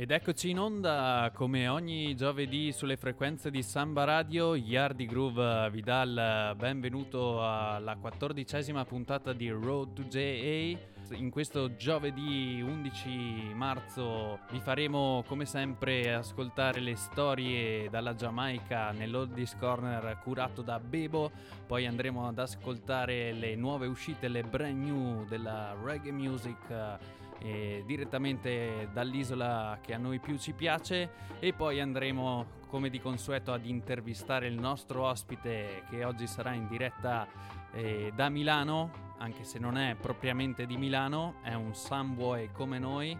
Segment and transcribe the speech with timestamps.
[0.00, 5.80] Ed eccoci in onda come ogni giovedì sulle frequenze di Samba Radio, Yardi Groove vi
[5.80, 10.78] dà il benvenuto alla quattordicesima puntata di Road to JA.
[11.16, 19.56] In questo giovedì 11 marzo vi faremo come sempre ascoltare le storie dalla Giamaica nell'Oldies
[19.58, 21.32] Corner curato da Bebo,
[21.66, 26.98] poi andremo ad ascoltare le nuove uscite, le brand new della reggae music
[27.40, 33.52] eh, direttamente dall'isola che a noi più ci piace e poi andremo come di consueto
[33.52, 37.26] ad intervistare il nostro ospite che oggi sarà in diretta
[37.72, 43.16] eh, da Milano, anche se non è propriamente di Milano, è un Sunboy come noi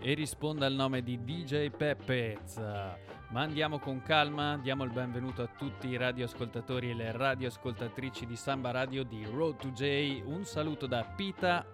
[0.00, 2.56] e risponde al nome di DJ Peppez.
[3.30, 8.36] Ma andiamo con calma, diamo il benvenuto a tutti i radioascoltatori e le radioascoltatrici di
[8.36, 10.22] Samba Radio di Road to J.
[10.24, 11.66] Un saluto da Pita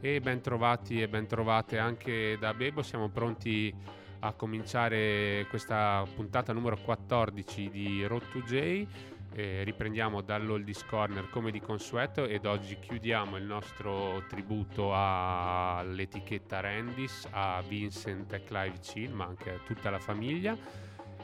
[0.00, 2.82] e ben trovati e ben trovate anche da Bebo.
[2.82, 3.74] Siamo pronti
[4.20, 8.86] a cominciare questa puntata numero 14 di Road to J.
[9.32, 17.28] Eh, riprendiamo dall'Oldies Corner come di consueto ed oggi chiudiamo il nostro tributo all'etichetta Randis,
[17.30, 20.56] a Vincent e Clive Chill, ma anche a tutta la famiglia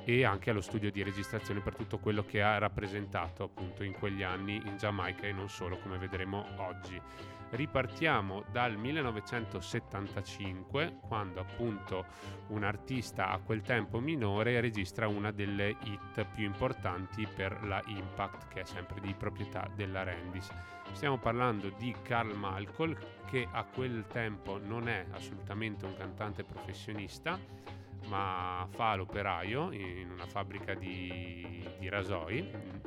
[0.04, 4.22] e anche allo studio di registrazione per tutto quello che ha rappresentato appunto in quegli
[4.22, 7.00] anni in Giamaica e non solo come vedremo oggi.
[7.50, 12.06] Ripartiamo dal 1975, quando appunto
[12.48, 18.48] un artista a quel tempo minore registra una delle hit più importanti per la Impact,
[18.48, 20.48] che è sempre di proprietà della Randis.
[20.92, 27.38] Stiamo parlando di Carl Malcolm, che a quel tempo non è assolutamente un cantante professionista,
[28.08, 32.84] ma fa l'operaio in una fabbrica di, di rasoi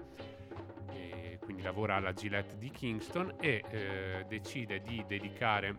[1.49, 5.77] quindi lavora alla Gillette di Kingston e eh, decide di dedicare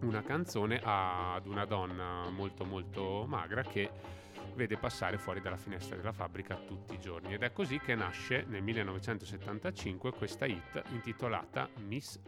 [0.00, 3.90] una canzone ad una donna molto molto magra che
[4.54, 7.34] vede passare fuori dalla finestra della fabbrica tutti i giorni.
[7.34, 12.18] Ed è così che nasce nel 1975 questa hit intitolata Miss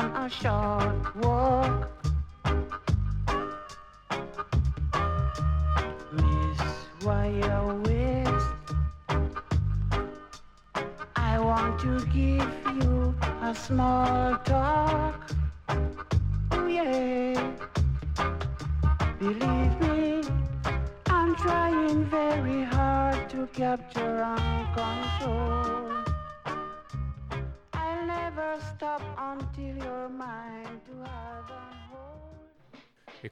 [0.00, 1.99] on a short walk.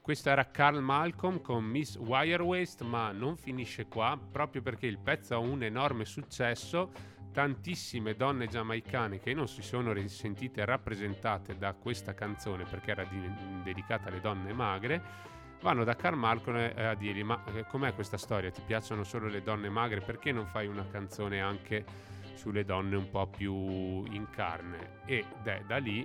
[0.09, 4.97] Questo era Carl Malcolm con Miss Wire Waste, ma non finisce qua, proprio perché il
[4.97, 6.91] pezzo ha un enorme successo.
[7.31, 13.61] Tantissime donne giamaicane che non si sono sentite rappresentate da questa canzone perché era di-
[13.61, 14.99] dedicata alle donne magre,
[15.61, 18.49] vanno da Carl Malcolm a dirgli ma eh, com'è questa storia?
[18.49, 20.01] Ti piacciono solo le donne magre?
[20.01, 21.85] Perché non fai una canzone anche
[22.33, 23.53] sulle donne un po' più
[24.05, 25.01] in carne?
[25.05, 26.03] Ed è da lì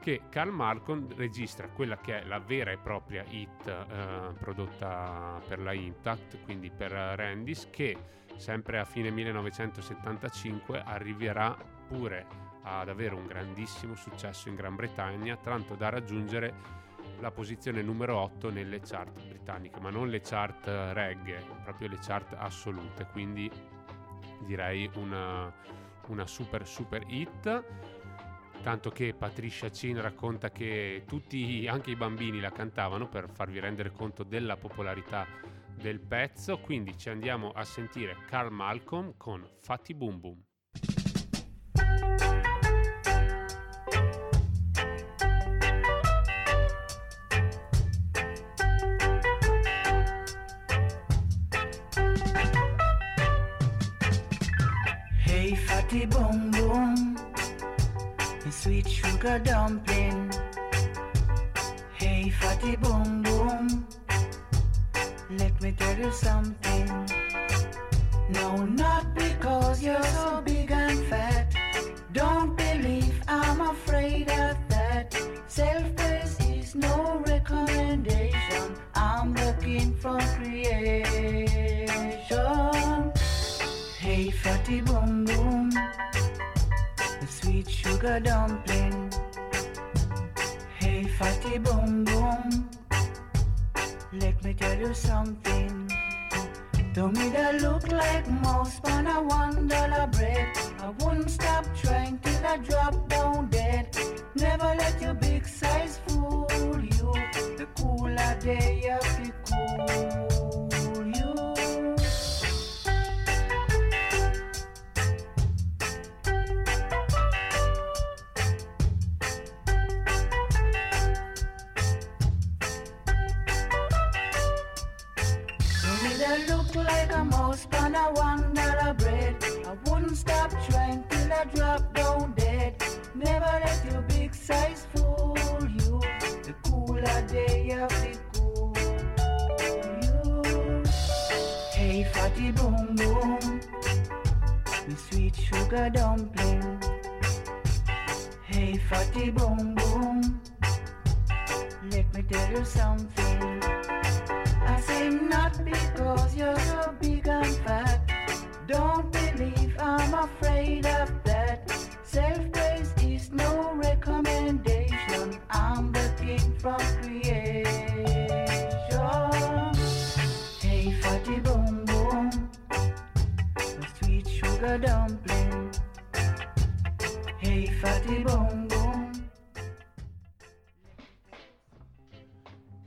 [0.00, 5.60] che Carl Malcolm registra quella che è la vera e propria hit eh, prodotta per
[5.60, 7.96] la Intact, quindi per Randis, che
[8.36, 11.56] sempre a fine 1975 arriverà
[11.86, 12.26] pure
[12.62, 16.78] ad avere un grandissimo successo in Gran Bretagna, tanto da raggiungere
[17.20, 22.34] la posizione numero 8 nelle chart britanniche, ma non le chart reggae, proprio le chart
[22.36, 23.50] assolute, quindi
[24.40, 25.52] direi una,
[26.06, 27.64] una super super hit.
[28.62, 33.90] Tanto che Patricia Chin racconta che tutti, anche i bambini, la cantavano per farvi rendere
[33.90, 35.26] conto della popolarità
[35.74, 36.58] del pezzo.
[36.58, 40.44] Quindi ci andiamo a sentire Carl Malcolm con Fatti Boom Boom.
[55.24, 57.29] Hey, fatty boom boom,
[58.60, 60.30] sweet sugar dumpling.
[61.94, 63.86] Hey, fatty boom boom,
[65.30, 66.86] let me tell you something.
[68.28, 71.54] No, not because you're so big and fat.
[72.12, 75.16] Don't believe I'm afraid of that.
[75.46, 78.76] Self praise is no recommendation.
[78.94, 80.20] I'm looking for
[88.00, 89.12] sugar dumpling.
[90.78, 92.70] Hey, fatty boom boom,
[94.12, 95.90] let me tell you something.
[96.94, 100.59] To me that look like mouse on a one dollar bread.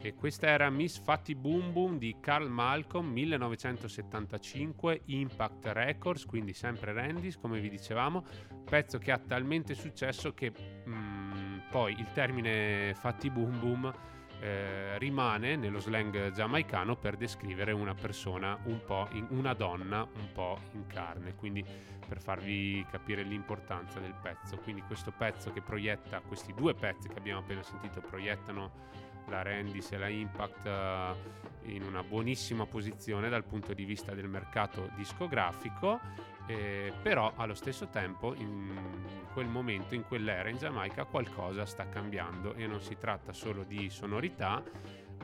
[0.06, 6.94] E questa era Miss Fatti Boom Boom di Carl Malcolm 1975 Impact Records, quindi sempre
[6.94, 8.24] Randy's come vi dicevamo,
[8.66, 10.52] pezzo che ha talmente successo che
[10.88, 11.13] mm,
[11.74, 13.94] poi il termine Fatti Boom Boom
[14.40, 20.32] eh, rimane nello slang giamaicano per descrivere una persona un po' in, una donna un
[20.34, 21.66] po' in carne, quindi
[22.08, 24.58] per farvi capire l'importanza del pezzo.
[24.58, 28.72] Quindi questo pezzo che proietta, questi due pezzi che abbiamo appena sentito proiettano
[29.30, 34.28] la Randis e la Impact eh, in una buonissima posizione dal punto di vista del
[34.28, 36.00] mercato discografico,
[36.46, 38.72] eh, però allo stesso tempo in
[39.34, 43.90] quel momento, in quell'era in Giamaica qualcosa sta cambiando e non si tratta solo di
[43.90, 44.64] sonorità,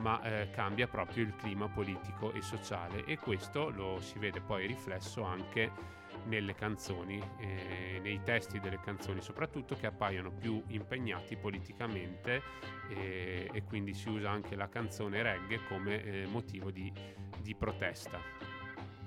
[0.00, 4.66] ma eh, cambia proprio il clima politico e sociale e questo lo si vede poi
[4.66, 12.42] riflesso anche nelle canzoni, eh, nei testi delle canzoni soprattutto che appaiono più impegnati politicamente
[12.88, 16.92] eh, e quindi si usa anche la canzone reggae come eh, motivo di,
[17.40, 18.39] di protesta.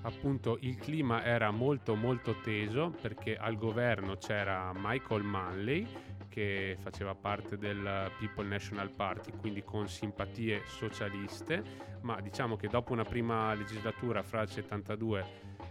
[0.04, 5.86] Appunto il clima era molto molto teso perché al governo c'era Michael Manley
[6.28, 11.62] che faceva parte del People National Party, quindi con simpatie socialiste,
[12.02, 15.24] ma diciamo che dopo una prima legislatura fra il 72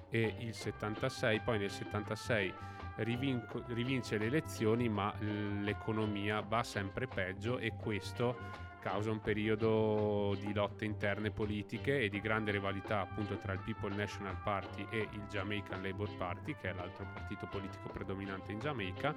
[0.09, 2.53] e il 76, poi nel 76
[2.97, 8.37] rivinco- rivince le elezioni, ma l'economia va sempre peggio e questo
[8.83, 13.95] causa un periodo di lotte interne politiche e di grande rivalità appunto tra il People
[13.95, 19.15] National Party e il Jamaican Labour Party, che è l'altro partito politico predominante in Giamaica,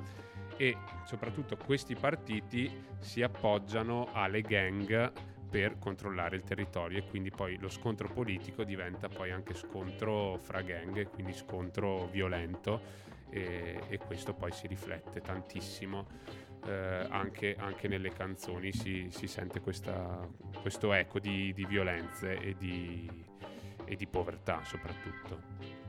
[0.57, 2.71] e soprattutto questi partiti
[3.01, 5.13] si appoggiano alle gang
[5.51, 10.63] per controllare il territorio e quindi poi lo scontro politico diventa poi anche scontro fra
[10.63, 16.07] gang, quindi scontro violento e, e questo poi si riflette tantissimo
[16.65, 20.29] eh, anche, anche, nelle canzoni, si, si sente questa,
[20.61, 23.09] questo eco di, di violenze e di,
[23.85, 25.85] e di povertà soprattutto.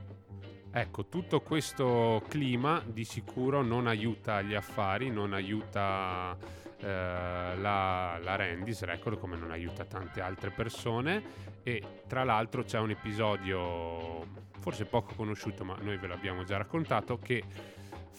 [0.70, 6.36] Ecco, tutto questo clima di sicuro non aiuta gli affari, non aiuta
[6.80, 11.22] eh, la, la Randys Record come non aiuta tante altre persone
[11.64, 14.24] e tra l'altro c'è un episodio
[14.60, 17.42] forse poco conosciuto ma noi ve l'abbiamo già raccontato che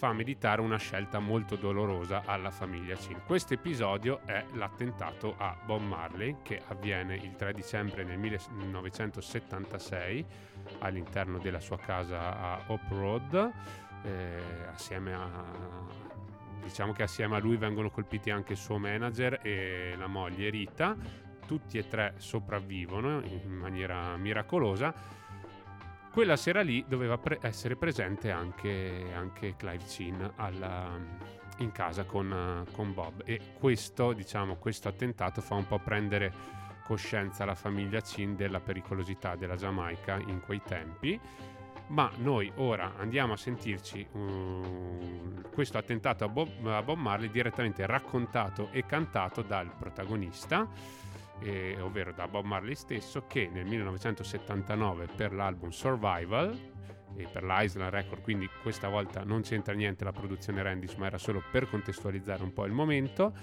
[0.00, 3.20] fa meditare una scelta molto dolorosa alla famiglia Chin.
[3.26, 10.24] Questo episodio è l'attentato a Bob Marley che avviene il 3 dicembre del 1976
[10.78, 13.52] all'interno della sua casa a Hope Road
[14.04, 14.40] eh,
[14.72, 15.28] assieme a
[16.62, 20.96] diciamo che assieme a lui vengono colpiti anche il suo manager e la moglie Rita,
[21.46, 25.19] tutti e tre sopravvivono in maniera miracolosa.
[26.12, 30.98] Quella sera lì doveva pre- essere presente anche, anche Clive Chin alla,
[31.58, 33.22] in casa con, con, Bob.
[33.24, 39.36] E questo, diciamo, questo attentato fa un po' prendere coscienza alla famiglia Chin della pericolosità
[39.36, 41.18] della Giamaica in quei tempi.
[41.90, 47.86] Ma noi ora andiamo a sentirci um, questo attentato a Bob, a Bob, Marley direttamente
[47.86, 50.68] raccontato e cantato dal protagonista,
[51.42, 56.56] eh, ovvero da Bob Marley stesso, che nel 1979 per l'album Survival
[57.16, 61.18] e per l'Island Record, quindi questa volta non c'entra niente la produzione Randis, ma era
[61.18, 63.34] solo per contestualizzare un po' il momento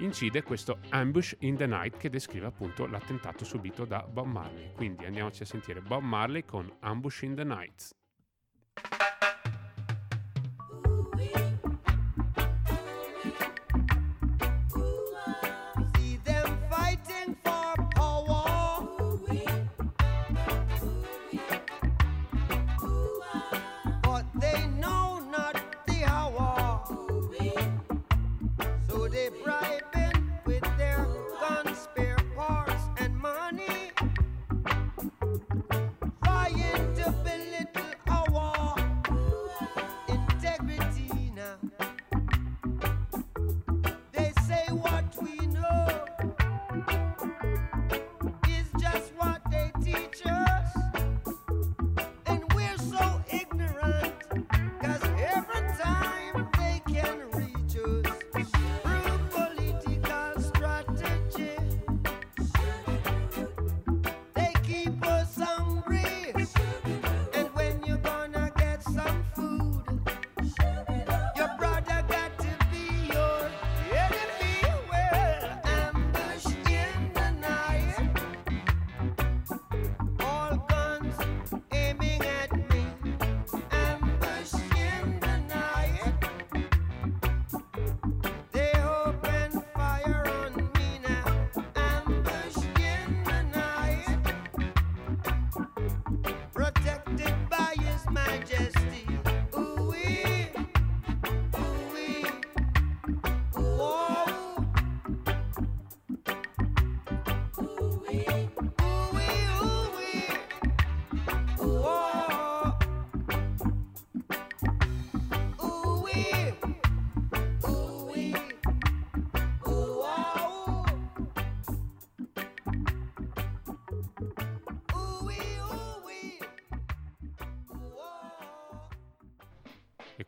[0.00, 4.72] incide questo Ambush in the Night che descrive appunto l'attentato subito da Bob Marley.
[4.72, 7.94] Quindi andiamoci a sentire Bob Marley con Ambush in the Night.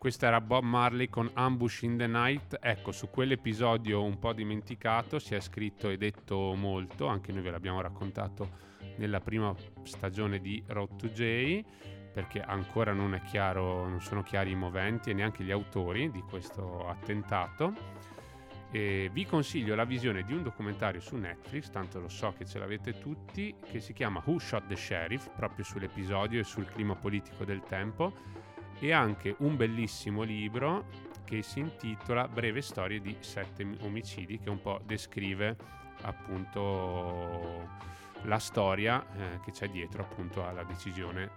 [0.02, 2.59] Questo era Bob Marley con Ambush in the Night.
[2.61, 7.52] Ecco, su quell'episodio un po' dimenticato si è scritto e detto molto, anche noi ve
[7.52, 8.49] l'abbiamo raccontato
[8.97, 9.54] nella prima
[9.85, 11.62] stagione di Road to J,
[12.12, 16.88] perché ancora non, chiaro, non sono chiari i moventi e neanche gli autori di questo
[16.88, 17.73] attentato.
[18.73, 22.59] E vi consiglio la visione di un documentario su Netflix, tanto lo so che ce
[22.59, 27.44] l'avete tutti, che si chiama Who Shot the Sheriff, proprio sull'episodio e sul clima politico
[27.44, 28.40] del tempo
[28.83, 30.87] e anche un bellissimo libro
[31.23, 35.57] che si intitola Breve storie di sette omicidi che un po' descrive
[36.03, 37.69] appunto
[38.23, 41.31] la storia eh, che c'è dietro appunto alla decisione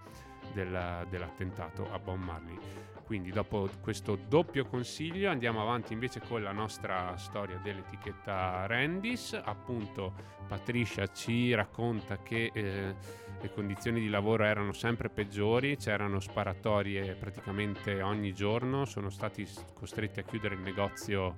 [0.52, 2.58] della, dell'attentato a Bob Marley.
[3.06, 9.40] Quindi dopo questo doppio consiglio andiamo avanti invece con la nostra storia dell'etichetta Randis.
[9.44, 10.12] Appunto
[10.48, 12.94] Patricia ci racconta che eh,
[13.40, 20.18] le condizioni di lavoro erano sempre peggiori, c'erano sparatorie praticamente ogni giorno, sono stati costretti
[20.18, 21.34] a chiudere il negozio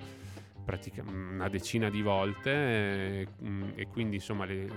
[1.07, 4.71] una decina di volte e, mm, e quindi insomma le,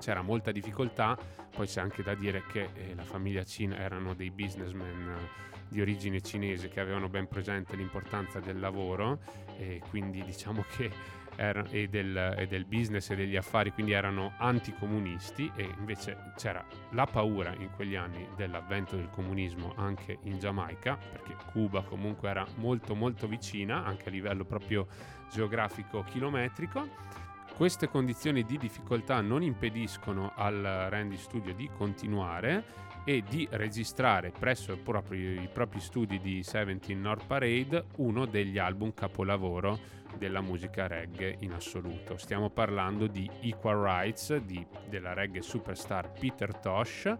[0.00, 1.16] c'era molta difficoltà,
[1.54, 5.80] poi c'è anche da dire che eh, la famiglia Cina erano dei businessmen eh, di
[5.80, 9.18] origine cinese che avevano ben presente l'importanza del lavoro
[9.56, 10.90] e quindi diciamo che
[11.34, 16.62] era, e, del, e, del, business e degli affari, quindi erano anticomunisti e invece c'era
[16.90, 22.46] la paura in quegli anni dell'avvento del comunismo anche in Giamaica, perché Cuba comunque era
[22.56, 24.86] molto molto vicina anche a livello proprio
[25.32, 27.20] geografico chilometrico.
[27.54, 34.76] Queste condizioni di difficoltà non impediscono al Randy Studio di continuare e di registrare presso
[34.78, 39.78] proprio i propri studi di Seventeen North Parade uno degli album capolavoro
[40.18, 42.16] della musica reggae in assoluto.
[42.16, 47.16] Stiamo parlando di Equal Rights di, della reggae superstar Peter Tosh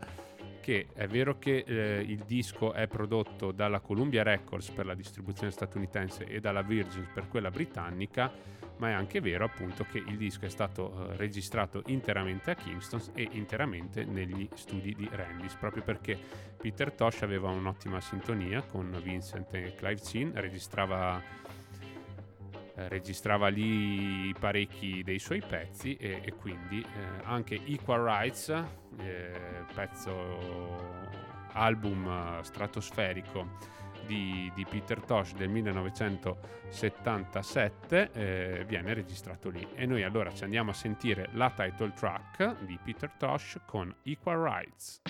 [0.63, 5.51] che è vero che eh, il disco è prodotto dalla Columbia Records per la distribuzione
[5.51, 8.33] statunitense e dalla Virgin per quella britannica,
[8.79, 13.01] ma è anche vero appunto che il disco è stato eh, registrato interamente a Kingston
[13.15, 16.19] e interamente negli studi di Randys, proprio perché
[16.57, 21.21] Peter Tosh aveva un'ottima sintonia con Vincent e Clive Chin, registrava
[22.75, 28.49] eh, registrava lì parecchi dei suoi pezzi e, e quindi eh, anche Equal Rights,
[28.99, 31.11] eh, pezzo
[31.53, 40.33] album stratosferico di, di, Peter Tosh del 1977 eh, viene registrato lì e noi allora
[40.33, 45.03] ci andiamo a sentire la title track di Peter Tosh con Equal Rights.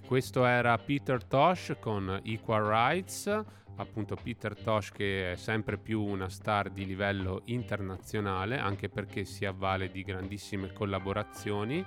[0.00, 3.44] Questo era Peter Tosh con Equal Rights,
[3.76, 9.44] appunto Peter Tosh che è sempre più una star di livello internazionale, anche perché si
[9.44, 11.84] avvale di grandissime collaborazioni.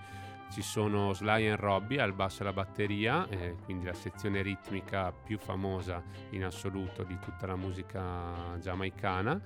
[0.52, 5.12] Ci sono Sly and Robbie al basso e alla batteria, eh, quindi la sezione ritmica
[5.12, 9.40] più famosa in assoluto di tutta la musica giamaicana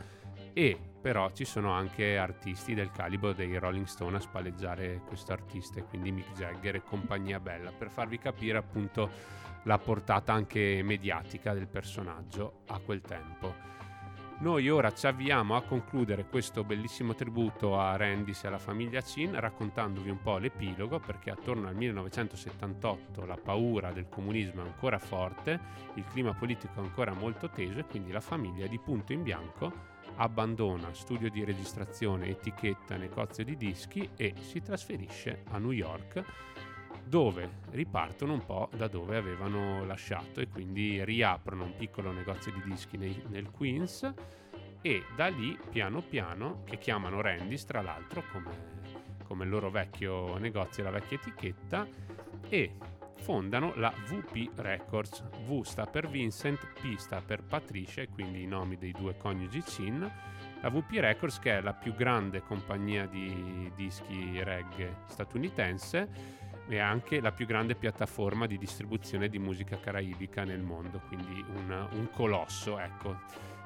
[0.53, 5.83] e però ci sono anche artisti del calibro dei Rolling Stone a spalleggiare questo artista
[5.83, 9.09] quindi Mick Jagger e compagnia bella per farvi capire appunto
[9.63, 13.53] la portata anche mediatica del personaggio a quel tempo.
[14.39, 19.37] Noi ora ci avviamo a concludere questo bellissimo tributo a Randis e alla famiglia Chin
[19.37, 25.59] raccontandovi un po' l'epilogo perché attorno al 1978 la paura del comunismo è ancora forte,
[25.95, 29.91] il clima politico è ancora molto teso e quindi la famiglia di punto in bianco
[30.15, 36.23] abbandona studio di registrazione, etichetta, negozio di dischi e si trasferisce a New York
[37.05, 42.61] dove ripartono un po' da dove avevano lasciato e quindi riaprono un piccolo negozio di
[42.63, 44.13] dischi nei, nel Queens
[44.81, 48.51] e da lì piano piano, che chiamano Randy's tra l'altro come,
[49.25, 51.87] come il loro vecchio negozio, la vecchia etichetta,
[52.49, 52.71] e
[53.23, 55.23] fondano la VP Records.
[55.45, 60.11] V sta per Vincent, P sta per Patricia, quindi i nomi dei due coniugi Chin.
[60.61, 67.21] La VP Records che è la più grande compagnia di dischi reggae statunitense e anche
[67.21, 72.77] la più grande piattaforma di distribuzione di musica caraibica nel mondo, quindi un, un colosso,
[72.77, 73.21] ecco.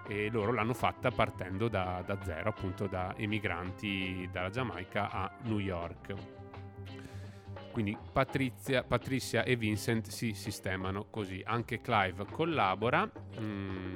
[0.07, 5.59] E loro l'hanno fatta partendo da, da zero, appunto da emigranti dalla Giamaica a New
[5.59, 6.36] York.
[7.71, 11.41] Quindi Patrizia, Patricia e Vincent si sistemano così.
[11.45, 13.09] Anche Clive collabora.
[13.39, 13.95] Mm,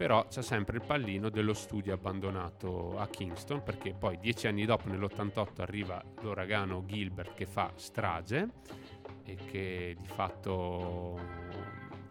[0.00, 4.88] però c'è sempre il pallino dello studio abbandonato a Kingston perché poi dieci anni dopo
[4.88, 8.48] nell'88 arriva l'uragano Gilbert che fa strage
[9.26, 11.20] e che di fatto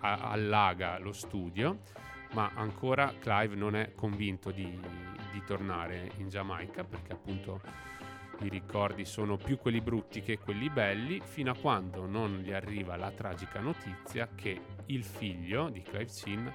[0.02, 1.80] allaga lo studio
[2.34, 4.80] ma ancora Clive non è convinto di,
[5.32, 7.60] di tornare in Giamaica perché appunto
[8.42, 12.96] i ricordi sono più quelli brutti che quelli belli, fino a quando non gli arriva
[12.96, 16.54] la tragica notizia che il figlio di Clive Chin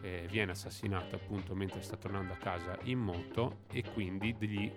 [0.00, 4.72] eh, viene assassinato appunto mentre sta tornando a casa in moto e quindi gli eh,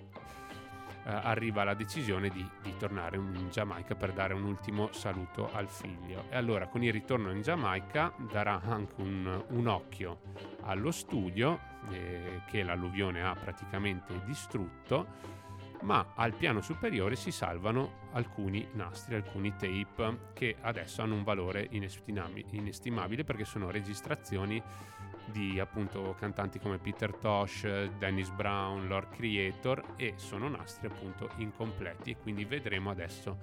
[1.03, 6.25] arriva la decisione di, di, tornare in Giamaica per dare un ultimo saluto al figlio.
[6.29, 10.19] E allora con il ritorno in Giamaica darà anche un, un occhio
[10.61, 15.37] allo studio eh, che l'alluvione ha praticamente distrutto
[15.81, 21.67] ma al piano superiore si salvano alcuni nastri, alcuni tape che adesso hanno un valore
[21.71, 24.61] inestimabile perché sono registrazioni
[25.31, 27.63] di appunto cantanti come Peter Tosh,
[27.97, 33.37] Dennis Brown, Lord Creator e sono nastri appunto incompleti e quindi vedremo adesso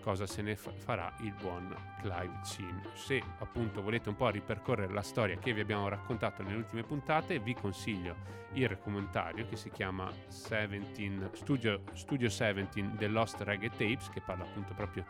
[0.00, 2.80] cosa se ne farà il buon Clive Chin.
[2.94, 7.38] Se appunto volete un po' ripercorrere la storia che vi abbiamo raccontato nelle ultime puntate,
[7.38, 8.16] vi consiglio
[8.54, 14.44] il documentario che si chiama 17, Studio, Studio 17 The Lost Reggae Tapes, che parla
[14.44, 15.04] appunto proprio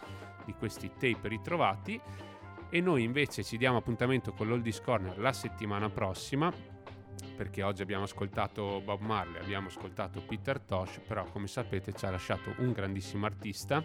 [0.45, 2.01] di questi tape ritrovati.
[2.69, 6.53] E noi invece ci diamo appuntamento con l'Oldies Corner la settimana prossima
[7.37, 12.11] perché oggi abbiamo ascoltato Bob Marley, abbiamo ascoltato Peter Tosh, però come sapete ci ha
[12.11, 13.83] lasciato un grandissimo artista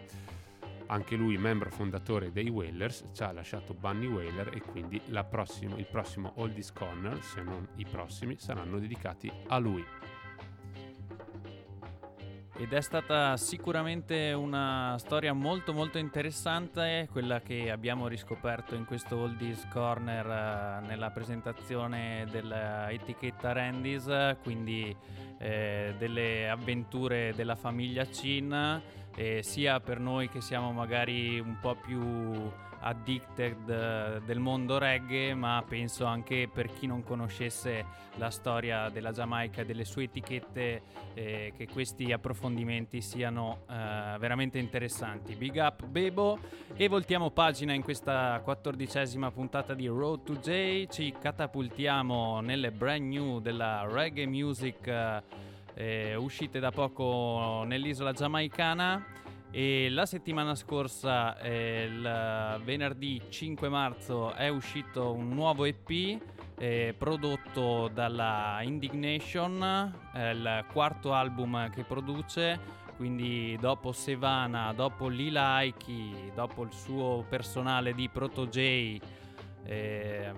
[0.88, 5.88] anche lui membro fondatore dei Whalers, ci ha lasciato Bunny Whaler e quindi prossima, il
[5.88, 9.84] prossimo Oldies Corner, se non i prossimi, saranno dedicati a lui.
[12.58, 19.17] Ed è stata sicuramente una storia molto molto interessante, quella che abbiamo riscoperto in questo
[19.17, 24.95] Oldies Corner eh, nella presentazione dell'etichetta Randy's, quindi
[25.38, 28.82] eh, delle avventure della famiglia Chin
[29.15, 32.51] eh, sia per noi che siamo magari un po' più
[32.86, 39.12] addicted eh, del mondo reggae, ma penso anche per chi non conoscesse la storia della
[39.12, 40.82] Giamaica e delle sue etichette,
[41.13, 45.36] eh, che questi approfondimenti siano eh, veramente interessanti.
[45.36, 46.38] Big up Bebo
[46.75, 53.08] e voltiamo pagina in questa quattordicesima puntata di Road to J, ci catapultiamo nelle brand
[53.08, 59.05] new della reggae music eh, eh, uscite da poco nell'isola giamaicana
[59.51, 66.19] e la settimana scorsa, eh, il venerdì 5 marzo, è uscito un nuovo EP
[66.57, 72.83] eh, prodotto dalla Indignation, il quarto album che produce.
[72.97, 78.99] Quindi dopo Sevana, dopo Lila Aiki, dopo il suo personale di Proto J,
[79.65, 80.31] eh,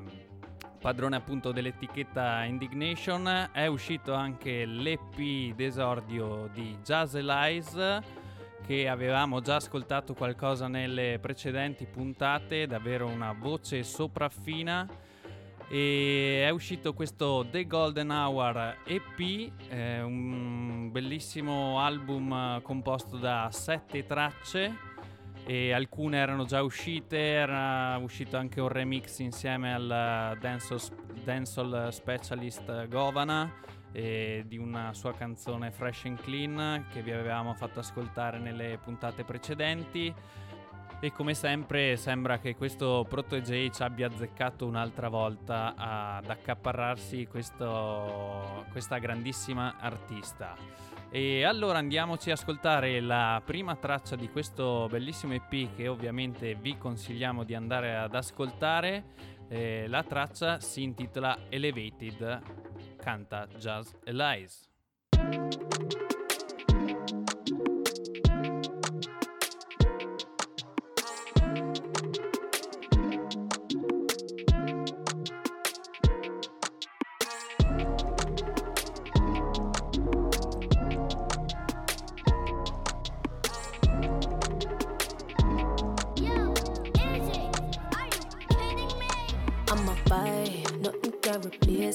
[0.80, 8.02] padrone appunto dell'etichetta Indignation, è uscito anche l'EP d'esordio di Jazz Lies
[8.66, 14.86] che avevamo già ascoltato qualcosa nelle precedenti puntate, davvero una voce sopraffina.
[15.70, 24.06] E è uscito questo The Golden Hour EP, eh, un bellissimo album composto da sette
[24.06, 24.87] tracce
[25.48, 30.38] e alcune erano già uscite, era uscito anche un remix insieme al
[31.24, 33.50] dancehall, specialist Govana
[33.90, 40.14] di una sua canzone Fresh and Clean che vi avevamo fatto ascoltare nelle puntate precedenti.
[41.00, 47.26] E come sempre sembra che questo Proto J ci abbia azzeccato un'altra volta ad accaparrarsi
[47.28, 50.56] questo, questa grandissima artista.
[51.10, 56.78] E allora andiamoci ad ascoltare la prima traccia di questo bellissimo EP che ovviamente vi
[56.78, 59.14] consigliamo di andare ad ascoltare.
[59.48, 62.42] Eh, la traccia si intitola Elevated,
[62.98, 63.94] canta Jazz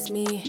[0.03, 0.45] against me.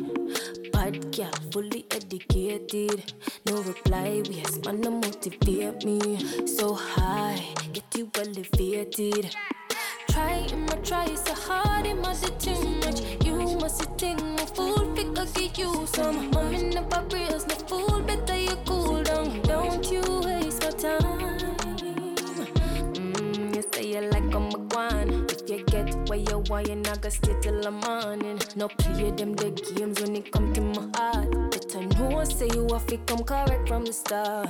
[0.72, 3.14] Bad girl, fully educated.
[3.46, 6.46] No reply, we has man to motivate me.
[6.46, 9.36] So high, get you elevated.
[10.10, 13.02] Try in my try so hard, it must be too much.
[13.26, 16.36] You must think no fool, pick get you some.
[16.36, 18.23] I'm in the barriers, no fool, but
[25.86, 28.40] get where you want, you're not gonna stay till the morning.
[28.56, 31.32] No play them the games when it come to my heart.
[31.52, 34.50] But I know, I say you have to come correct from the start.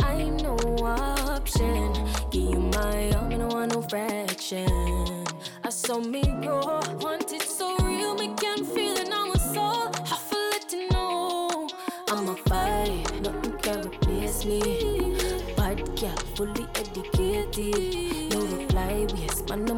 [0.00, 1.92] I ain't no option.
[2.30, 5.24] Give you my all, I don't want no fraction.
[5.64, 9.90] I saw me grow, want it so real, me can feel it now my soul.
[9.94, 11.68] I feel it to know.
[12.08, 15.16] I'm a fight, nothing can replace me.
[15.56, 18.32] Bad girl, fully educated.
[18.32, 19.74] No reply, we yes, man, no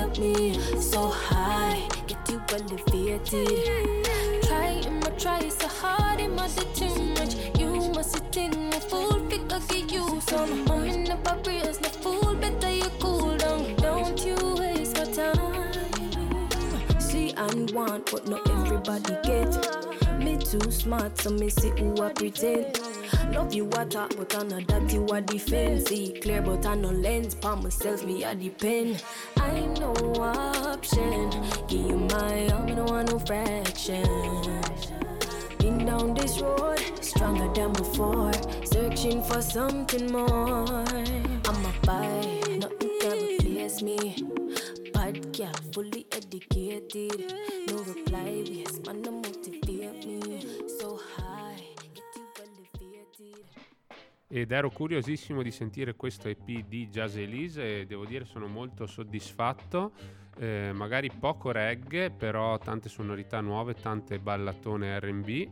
[0.00, 0.80] motivate me.
[0.80, 4.44] So high, get you elevated.
[4.44, 7.34] Try, I'ma try so hard, it must be too much.
[7.58, 10.70] You must sit in a fool, a get you some.
[10.70, 13.76] I'm in the papers, no fool, better you cool down.
[13.76, 17.00] Don't you waste my time.
[17.00, 19.89] See and want, but not everybody get.
[20.40, 22.80] Too smart, so me see who I pretend.
[23.32, 25.86] Love you I talk, but I know that you are defend.
[25.86, 27.36] See clear, but I no lens.
[27.36, 29.02] Pa myself, me I depend.
[29.36, 31.30] I no option.
[31.68, 34.04] Give you my all, me don't want no fraction.
[35.58, 38.32] Been down this road, stronger than before.
[38.64, 40.84] Searching for something more.
[41.46, 44.16] I'm a fight, nothing can replace me.
[45.36, 47.32] Girl, fully educated.
[47.66, 49.19] No reply, yes, man, no
[54.32, 58.86] Ed ero curiosissimo di sentire questo EP di Jazz Elise e devo dire sono molto
[58.86, 59.90] soddisfatto.
[60.38, 65.48] Eh, magari poco reggae, però tante sonorità nuove, tante ballatone RB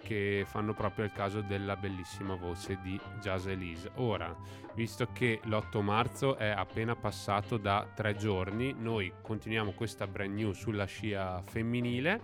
[0.00, 3.90] che fanno proprio il caso della bellissima voce di Jazz Elise.
[3.96, 4.34] Ora,
[4.74, 10.52] visto che l'8 marzo è appena passato da tre giorni, noi continuiamo questa brand new
[10.52, 12.20] sulla scia femminile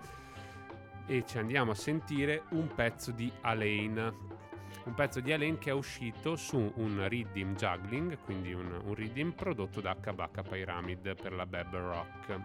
[1.06, 4.44] e ci andiamo a sentire un pezzo di Alain.
[4.86, 9.32] Un pezzo di Alain che è uscito su un Riddim Juggling, quindi un, un Riddim
[9.32, 12.40] prodotto da Kabaka Pyramid per la Beb Rock.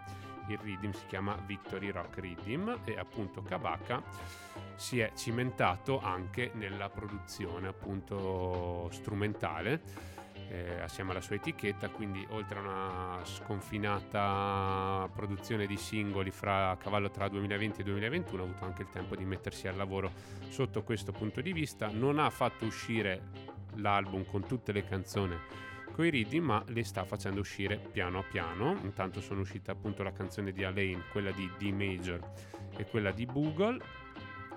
[0.47, 4.01] Il Riddim si chiama Victory Rock Riddim e appunto Kabaka
[4.75, 9.83] si è cimentato anche nella produzione appunto strumentale
[10.51, 16.77] eh, assieme alla sua etichetta, quindi oltre a una sconfinata produzione di singoli fra a
[16.77, 20.11] cavallo tra 2020 e 2021 ha avuto anche il tempo di mettersi al lavoro
[20.49, 25.37] sotto questo punto di vista, non ha fatto uscire l'album con tutte le canzoni
[25.93, 28.77] coi ridi ma le sta facendo uscire piano piano.
[28.83, 32.19] Intanto sono uscite appunto la canzone di Alain quella di D major
[32.77, 33.81] e quella di Google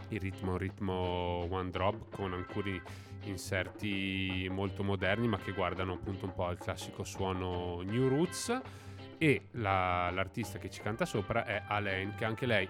[0.08, 2.80] il ritmo ritmo one drop con alcuni
[3.28, 8.60] inserti molto moderni ma che guardano appunto un po' al classico suono new roots.
[9.18, 12.68] E la- l'artista che ci canta sopra è Alain che anche lei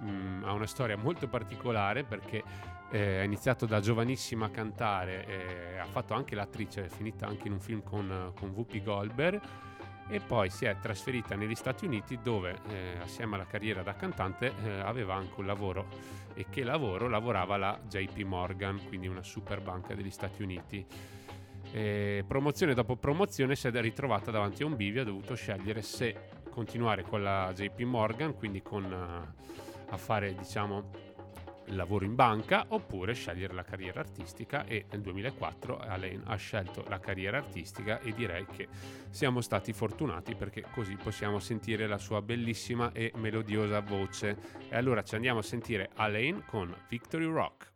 [0.00, 2.42] mh, ha una storia molto particolare perché
[2.90, 7.46] eh, ha iniziato da giovanissima a cantare eh, ha fatto anche l'attrice è finita anche
[7.46, 9.40] in un film con, con Whoopi Goldberg
[10.10, 14.52] e poi si è trasferita negli Stati Uniti dove eh, assieme alla carriera da cantante
[14.64, 15.86] eh, aveva anche un lavoro
[16.34, 20.84] e che lavoro lavorava alla JP Morgan, quindi una super banca degli Stati Uniti.
[21.72, 26.28] E promozione dopo promozione si è ritrovata davanti a un bivio, ha dovuto scegliere se
[26.50, 31.09] continuare con la JP Morgan, quindi con, eh, a fare diciamo
[31.76, 36.98] lavoro in banca oppure scegliere la carriera artistica e nel 2004 Alain ha scelto la
[36.98, 38.68] carriera artistica e direi che
[39.10, 44.36] siamo stati fortunati perché così possiamo sentire la sua bellissima e melodiosa voce.
[44.68, 47.70] E allora ci andiamo a sentire Alain con Victory Rock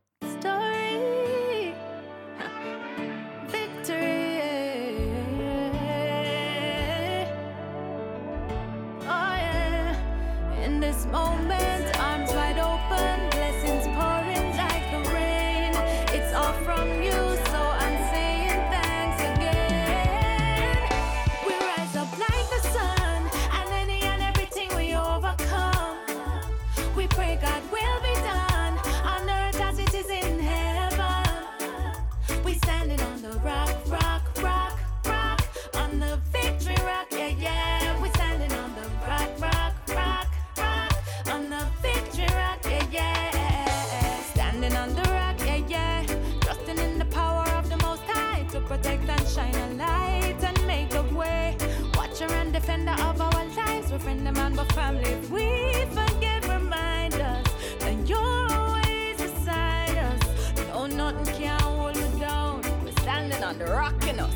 [54.05, 55.03] friend, a man, but family.
[55.05, 57.47] If we forget, remind us
[57.79, 60.23] that you're always beside us.
[60.69, 62.61] No, nothing can hold us down.
[62.85, 64.35] We're standing on the rock in us.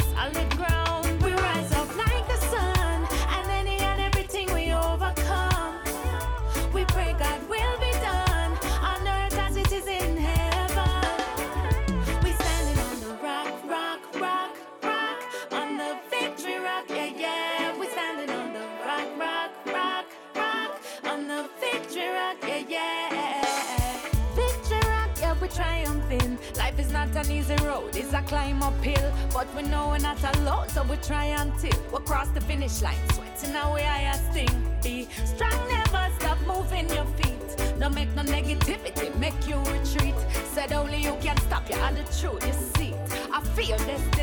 [27.14, 29.12] Not an easy road, it's a climb uphill.
[29.32, 32.96] But we know we're not alone, so we try until we cross the finish line.
[33.12, 34.78] Sweating away, I sting.
[34.82, 37.78] Be strong, never stop moving your feet.
[37.78, 40.14] Don't make no negativity, make you retreat.
[40.52, 42.94] Said only you can stop you, and the truth, you see.
[43.32, 44.17] I feel destiny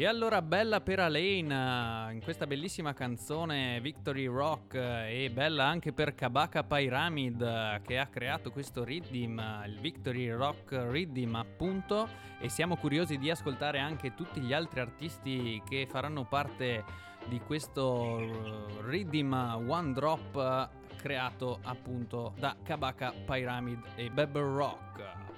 [0.00, 5.66] E allora bella per Alain eh, in questa bellissima canzone Victory Rock eh, e bella
[5.66, 12.08] anche per Kabaka Pyramid eh, che ha creato questo rhythm, il Victory Rock Rhythm appunto
[12.40, 16.82] e siamo curiosi di ascoltare anche tutti gli altri artisti che faranno parte
[17.28, 19.34] di questo rhythm
[19.68, 25.29] One Drop creato appunto da Kabaka Pyramid e Bebel Rock.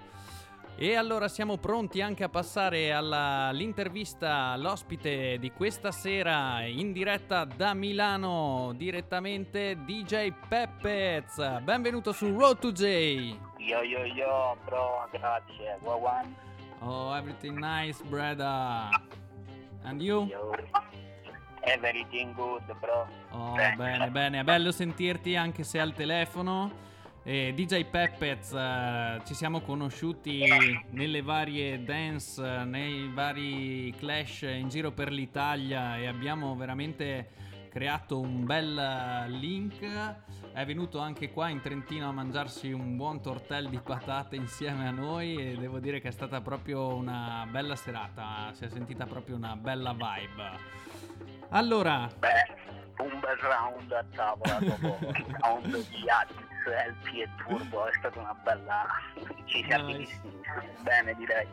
[0.74, 7.72] E allora siamo pronti anche a passare all'intervista all'ospite di questa sera in diretta da
[7.74, 11.60] Milano, direttamente DJ Peppez.
[11.60, 12.82] Benvenuto su Road to J.
[13.58, 15.78] Yo yo yo bro, grazie.
[15.82, 16.34] Wawan.
[16.80, 18.88] Oh, everything nice, brother.
[19.84, 20.26] And you?
[20.26, 20.52] Yo.
[21.60, 23.06] Everything good bro.
[23.30, 26.90] Oh, bene, bene, è bello sentirti anche se al telefono.
[27.24, 30.42] Eh, DJ Peppez, eh, ci siamo conosciuti
[30.90, 37.28] nelle varie dance, eh, nei vari clash in giro per l'Italia e abbiamo veramente
[37.70, 39.84] creato un bel eh, link.
[40.52, 44.90] È venuto anche qua in Trentino a mangiarsi un buon tortel di patate insieme a
[44.90, 49.36] noi e devo dire che è stata proprio una bella serata, si è sentita proprio
[49.36, 50.58] una bella vibe.
[51.50, 57.86] Allora, Beh, un bel round a tavola dopo il round di Addis, LP e Turbo,
[57.86, 58.86] è stata una bella...
[59.46, 60.20] ci siamo visti
[60.82, 61.46] bene direi.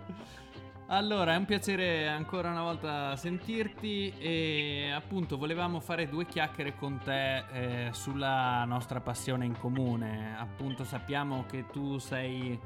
[0.92, 7.00] Allora, è un piacere ancora una volta sentirti e appunto volevamo fare due chiacchiere con
[7.04, 10.36] te eh, sulla nostra passione in comune.
[10.36, 12.60] Appunto sappiamo che tu sei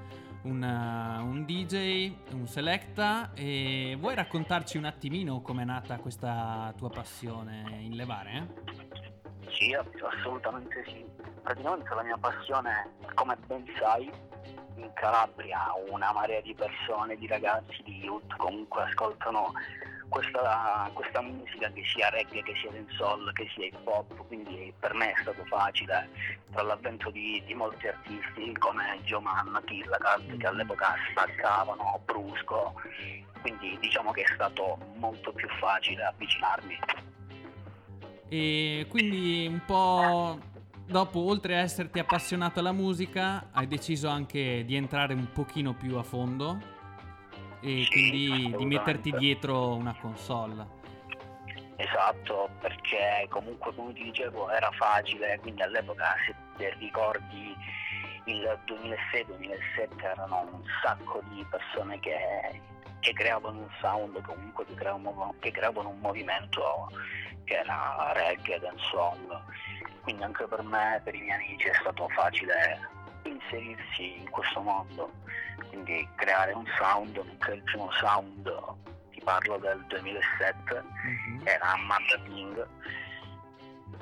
[0.43, 6.89] un, uh, un DJ, un selecta e vuoi raccontarci un attimino com'è nata questa tua
[6.89, 8.82] passione in levare?
[9.53, 11.05] Sì, assolutamente sì.
[11.41, 14.11] Praticamente la mia passione, come ben sai,
[14.75, 19.51] in Calabria una marea di persone, di ragazzi, di youth comunque ascoltano
[20.09, 24.93] questa, questa musica che sia reggae, che sia dancehall, che sia hip hop, quindi per
[24.93, 26.09] me è stato facile
[26.51, 32.73] tra l'avvento di, di molti artisti come Joe Mann, Killacat che all'epoca staccavano, Brusco,
[33.41, 36.79] quindi diciamo che è stato molto più facile avvicinarmi.
[38.35, 40.39] E quindi un po'
[40.87, 45.97] dopo, oltre a esserti appassionato alla musica, hai deciso anche di entrare un pochino più
[45.97, 46.57] a fondo
[47.61, 50.65] e Sì, quindi di metterti dietro una console.
[51.75, 57.55] Esatto, perché comunque come ti dicevo era facile, quindi all'epoca se ti ricordi
[58.25, 62.17] il 2006-2007 erano un sacco di persone che,
[62.99, 66.89] che creavano un sound, comunque che creavano, che creavano un movimento
[67.45, 69.41] che era reggae, dancehall,
[70.01, 72.79] quindi anche per me, per i miei amici è stato facile
[73.23, 75.11] inserirsi in questo mondo,
[75.69, 78.51] quindi creare un sound, nonché il primo sound,
[79.11, 81.41] ti parlo del 2007, Mhm.
[81.47, 82.67] era Amanda King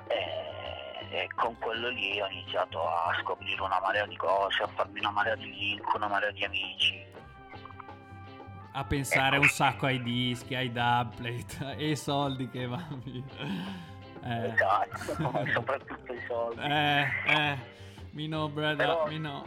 [0.08, 5.00] e, e con quello lì ho iniziato a scoprire una marea di cose, a farmi
[5.00, 7.06] una marea di link, una marea di amici.
[8.74, 13.24] A pensare un sacco ai dischi, ai dubplate e ai soldi che vanno via.
[14.24, 16.62] Eh, Esatto, soprattutto i soldi.
[16.62, 17.58] eh, eh,
[18.12, 19.46] me know, brother, me know.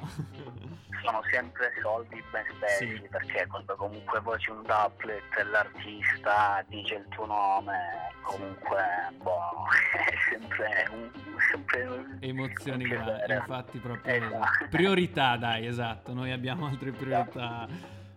[1.02, 3.08] Sono sempre soldi ben spesi Sì.
[3.10, 7.78] perché quando comunque voci un doublet e l'artista dice il tuo nome,
[8.22, 8.82] comunque
[9.22, 9.66] boh,
[10.06, 11.10] è sempre un,
[11.50, 14.66] sempre Emozioni un infatti proprio Esatto.
[14.70, 16.12] priorità, dai, esatto.
[16.14, 17.66] Noi abbiamo altre priorità.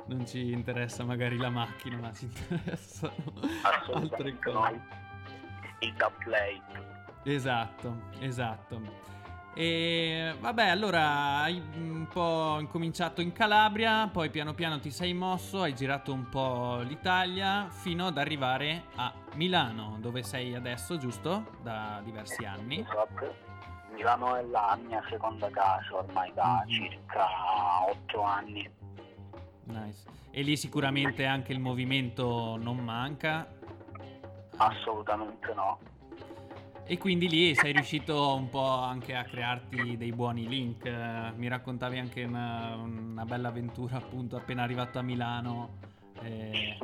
[0.08, 3.14] Non ci interessa magari la macchina, ma ci interessano
[3.94, 4.82] altre cose.
[5.80, 6.62] Il doublet.
[7.24, 9.06] Esatto, esatto.
[9.54, 15.64] E vabbè, allora hai un po' incominciato in Calabria, poi piano piano ti sei mosso,
[15.64, 21.58] hai girato un po' l'Italia fino ad arrivare a Milano, dove sei adesso, giusto?
[21.64, 22.80] Da diversi anni.
[22.80, 23.36] Esatto.
[23.94, 26.70] Milano è la mia seconda casa ormai da Mhm.
[26.72, 27.26] circa
[27.90, 28.70] otto anni.
[29.68, 30.04] Nice.
[30.32, 33.48] E lì sicuramente anche il movimento non manca.
[34.58, 35.80] Assolutamente no.
[36.86, 40.86] E quindi lì sei riuscito un po' anche a crearti dei buoni link.
[41.36, 45.80] Mi raccontavi anche una, una bella avventura appunto appena arrivato a Milano
[46.22, 46.78] eh,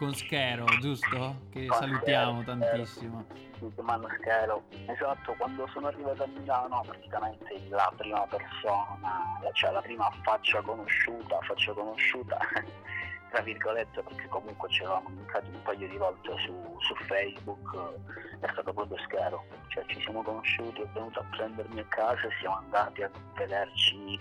[0.00, 1.42] con Schero, giusto?
[1.50, 3.24] Che Con salutiamo Schero, tantissimo.
[3.58, 4.62] Domando Schero.
[4.86, 11.38] Esatto, quando sono arrivato a Milano praticamente la prima persona, cioè la prima faccia conosciuta,
[11.42, 12.38] faccia conosciuta,
[13.30, 17.92] tra virgolette, perché comunque ci eravamo incontrati un paio di volte su, su Facebook,
[18.40, 19.44] è stato proprio Schero.
[19.68, 24.18] Cioè ci siamo conosciuti, è venuto a prendermi a casa e siamo andati a vederci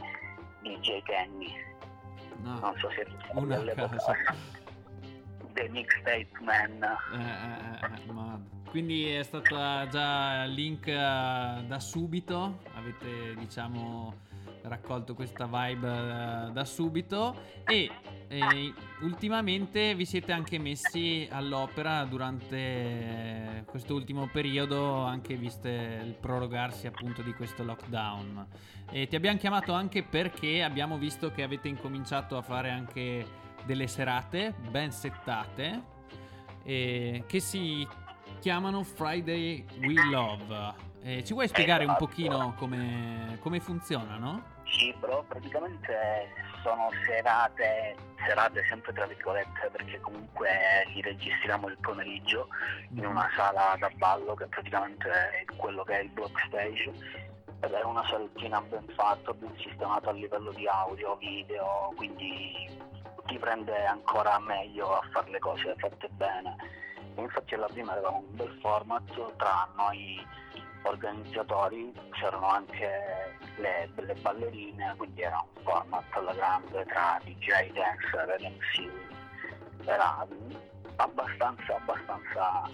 [0.61, 1.67] DJ Kenny.
[2.41, 4.15] No, Non so se una casa.
[5.53, 6.83] The Mixtape Man.
[7.13, 8.39] Eh, eh, eh, ma-
[8.69, 14.27] Quindi è stata già link eh, da subito, avete diciamo
[14.63, 17.35] raccolto questa vibe eh, da subito
[17.65, 17.89] e
[18.27, 26.13] eh, ultimamente vi siete anche messi all'opera durante eh, questo ultimo periodo, anche viste il
[26.13, 28.47] prorogarsi appunto di questo lockdown.
[28.91, 33.87] E ti abbiamo chiamato anche perché abbiamo visto che avete incominciato a fare anche delle
[33.87, 35.81] serate ben settate
[36.63, 37.87] eh, che si
[38.39, 40.87] chiamano Friday We Love.
[41.01, 42.05] Eh, ci vuoi spiegare un Esatto.
[42.05, 44.57] pochino come, come funzionano?
[44.65, 46.27] Sì, bro, praticamente
[46.61, 47.95] sono serate,
[48.27, 50.49] serate sempre tra virgolette, perché comunque
[50.93, 52.49] li registriamo il pomeriggio
[52.91, 56.91] in una sala da ballo che praticamente è quello che è il block stage
[57.61, 62.69] ed è una salettina ben fatta, ben sistemata a livello di audio, video, quindi
[63.29, 66.55] ti prende ancora meglio a fare le cose fatte bene.
[67.15, 70.25] E infatti alla prima avevamo un bel format tra noi
[70.83, 78.35] organizzatori, c'erano anche le belle ballerine, quindi era un format alla grande tra DJ, dancer
[78.39, 79.85] e MC.
[79.85, 80.27] Era
[80.95, 82.69] abbastanza, abbastanza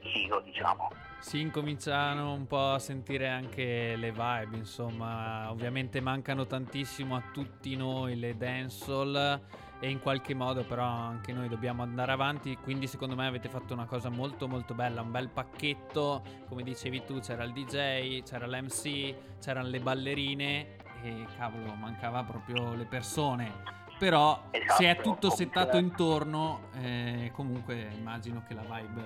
[0.00, 0.90] figo, diciamo.
[1.18, 7.74] Si incominciano un po' a sentire anche le vibe, insomma, ovviamente mancano tantissimo a tutti
[7.74, 9.40] noi le dancehall
[9.78, 13.74] e in qualche modo però anche noi dobbiamo andare avanti, quindi secondo me avete fatto
[13.74, 18.46] una cosa molto molto bella, un bel pacchetto, come dicevi tu, c'era il DJ, c'era
[18.46, 20.76] l'MC, c'erano le ballerine.
[21.02, 23.52] E cavolo, mancava proprio le persone.
[23.98, 29.02] Però Esatto, se è tutto comunque- settato intorno, eh, comunque immagino che la vibe,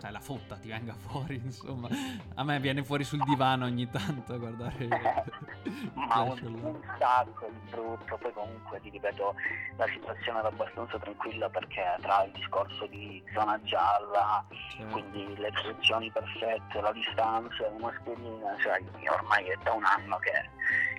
[0.00, 1.88] cioè la fotta ti venga fuori, insomma.
[2.34, 4.88] A me viene fuori sul divano ogni tanto a guardare
[5.94, 9.34] Ma Flash un, un sacco di brutto, poi comunque ti ripeto
[9.76, 14.92] la situazione era abbastanza tranquilla perché tra il discorso di zona gialla, Certo.
[14.92, 20.32] quindi le posizioni perfette, la distanza, la mascherina, cioè ormai è da un anno che,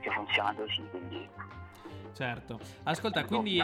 [0.02, 1.28] che funziona così, quindi
[2.22, 2.59] Certo.
[2.84, 3.59] Ascolta, quindi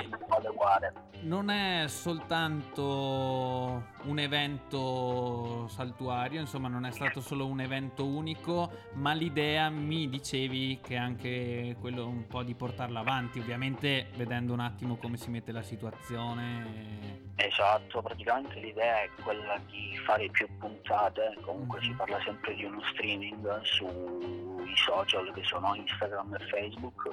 [1.22, 9.14] non è soltanto un evento saltuario, insomma non è stato solo un evento unico, ma
[9.14, 14.60] l'idea mi dicevi che è anche quello un po' di portarla avanti, ovviamente vedendo un
[14.62, 17.26] attimo come si mette la situazione.
[17.36, 21.86] Esatto, praticamente l'idea è quella di fare più puntate, comunque Mhm.
[21.86, 27.10] si parla sempre di uno streaming sui social che sono Instagram e Facebook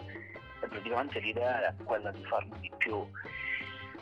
[0.75, 3.07] praticamente l'idea è quella di farne di più,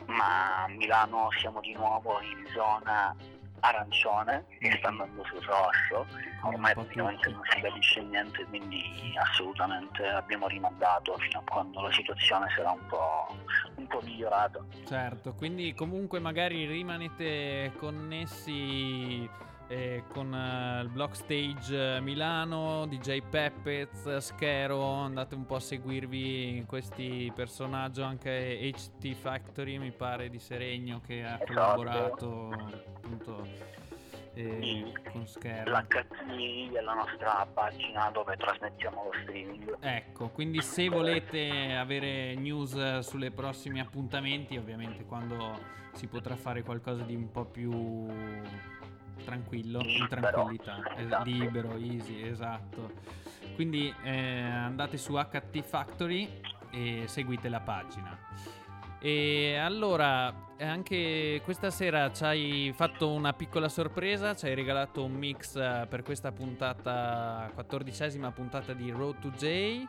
[0.07, 3.15] ma a Milano siamo di nuovo in zona
[3.59, 6.05] arancione che sta andando sul rosso,
[6.41, 11.91] ormai po' praticamente non si capisce niente, quindi assolutamente abbiamo rimandato fino a quando la
[11.91, 13.37] situazione sarà un po',
[13.75, 14.59] un po' migliorata.
[14.85, 19.29] Certo, quindi comunque magari rimanete connessi
[19.67, 25.59] eh, con eh, il Block Stage eh, Milano, DJ Peppez, Schero, andate un po' a
[25.59, 31.45] seguirvi questi personaggi, anche HT Factory mi pare di Seregno che ha Esatto.
[31.45, 32.49] collaborato
[32.95, 33.47] appunto
[34.35, 35.71] eh, con Schero.
[35.71, 39.77] l'HT è la nostra pagina dove trasmettiamo lo streaming.
[39.79, 46.63] Ecco, quindi se volete avere news eh, sulle prossimi appuntamenti, ovviamente quando si potrà fare
[46.63, 47.71] qualcosa di un po' più
[49.23, 51.23] tranquillo, in tranquillità, es- esatto.
[51.23, 52.91] libero, easy, esatto.
[53.55, 58.17] Quindi eh, andate su HT Factory e seguite la pagina.
[58.99, 65.03] E allora, eh, anche questa sera ci hai fatto una piccola sorpresa, ci hai regalato
[65.03, 69.85] un mix eh, per questa puntata, quattordicesima puntata di Road to J.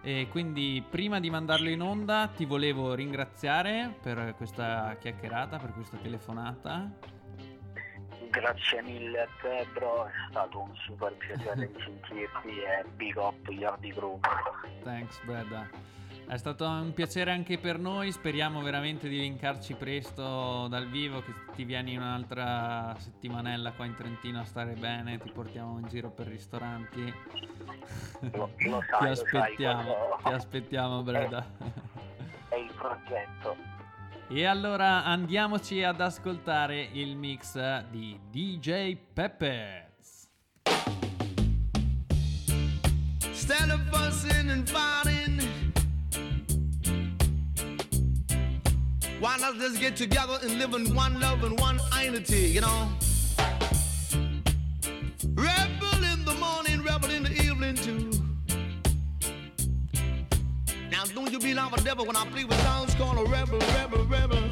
[0.00, 5.98] E quindi prima di mandarlo in onda ti volevo ringraziare per questa chiacchierata, per questa
[5.98, 6.90] telefonata.
[8.38, 13.92] Grazie mille a te bro, è stato un super piacere sentirti e big up Yardi
[13.92, 14.24] Group.
[14.84, 15.68] Thanks, Breda.
[16.28, 21.32] È stato un piacere anche per noi, speriamo veramente di linkarci presto dal vivo, che
[21.56, 26.28] ti vieni un'altra settimanella qua in Trentino a stare bene, ti portiamo in giro per
[26.28, 27.12] ristoranti.
[28.34, 31.46] Lo, lo sai, ti lo aspettiamo, sai, quando- ti aspettiamo Breda.
[32.50, 33.77] È il progetto.
[34.30, 37.56] E allora andiamoci ad ascoltare il mix
[37.90, 40.28] di DJ Peppers.
[43.24, 45.40] Instead of fussing and fighting,
[49.18, 52.90] why not just get together and live in one love and one unity, you know?
[55.34, 58.10] Rebel in the morning, rebel in the evening too.
[60.90, 63.60] Now don't you be like a devil when I play with songs called a rebel,
[63.60, 64.42] rebel, rebel.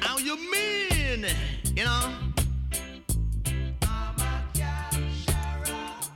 [0.00, 1.26] How you mean,
[1.74, 2.12] you know?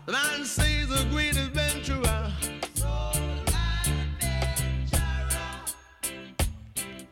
[0.06, 2.32] Man says the great adventurer.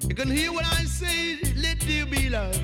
[0.08, 2.56] You can hear what I say, let there be love.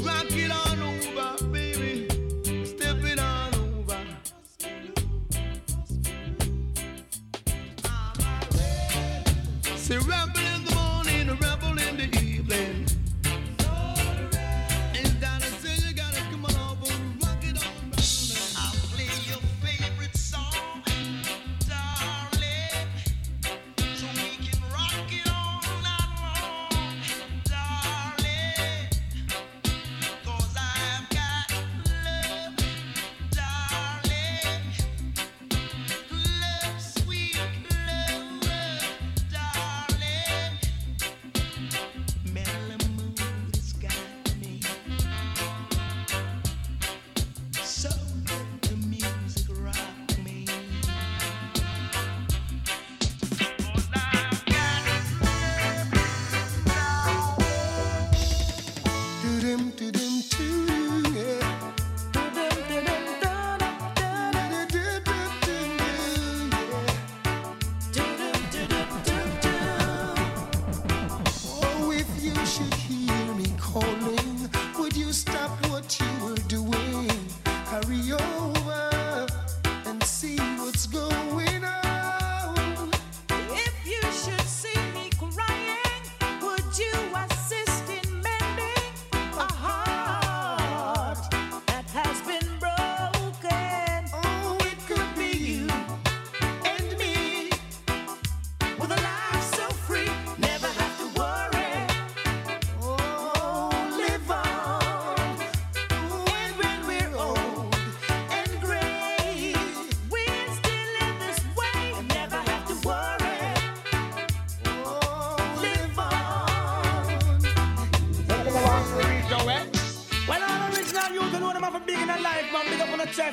[0.00, 0.41] Rock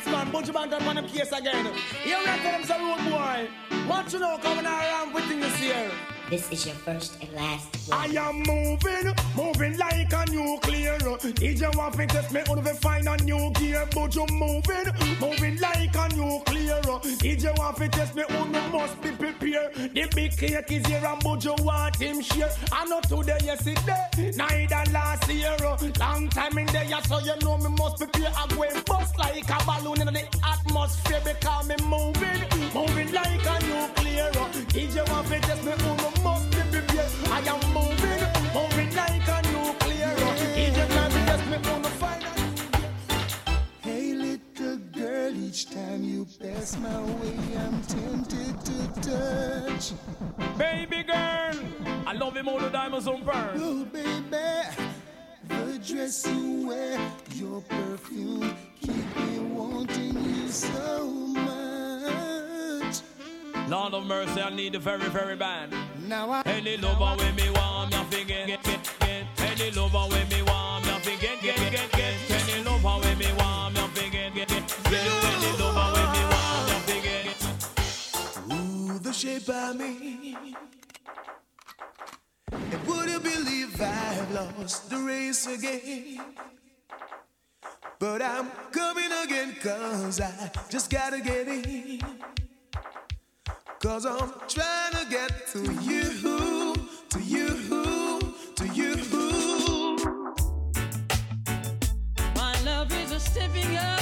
[0.05, 0.31] Big up on the chest, man.
[0.31, 1.65] Bunch of man done on them case again.
[2.03, 3.49] Here we are tell them some road boy.
[3.87, 6.18] What you know coming around with things here?
[6.29, 10.97] This is your first and last I am moving, moving like a nuclear.
[10.99, 14.85] DJ want to test me on find a new gear, but you moving,
[15.19, 16.81] moving like a nuclear.
[17.17, 19.73] DJ want to test me on must be prepared.
[19.73, 22.51] The big cake is here and but you want him share.
[22.71, 25.57] I know today, yesterday, neither last year.
[25.99, 28.31] Long time in there, so you know me must prepare.
[28.37, 32.43] I'm going bust like a balloon in the atmosphere because me moving,
[32.75, 34.29] moving like a nuclear.
[34.69, 37.11] DJ want to test me on must be prepared.
[37.29, 40.13] I am moving, moving like a nuclear.
[40.55, 42.33] DJ want to test me on the final.
[43.81, 49.93] Hey, little girl, each time you pass my way, I'm tempted to touch.
[50.57, 51.55] Baby girl,
[52.05, 53.51] I love him all the diamonds on burn.
[53.55, 54.21] Oh, baby,
[55.47, 56.99] the dress you wear,
[57.35, 61.68] your perfume, keep me wanting you so much.
[63.69, 65.71] Lord of mercy, I need the very, very bad.
[66.07, 69.25] Now I, Any lover with me want me forget, get, get, get.
[69.41, 72.15] Any lover with me want me forget, get, get, get.
[72.31, 74.49] Any lover with me want me forget, get, get.
[74.49, 77.37] get any lover with me want me get.
[78.51, 80.35] Ooh, the shape of me.
[82.51, 86.19] And would you believe I've lost the race again?
[87.99, 92.01] But I'm coming again, cause I just gotta get in.
[93.81, 96.75] Cause I'm trying to get to you,
[97.11, 97.47] to you,
[98.55, 98.95] to you.
[102.35, 104.01] My love is a stepping up.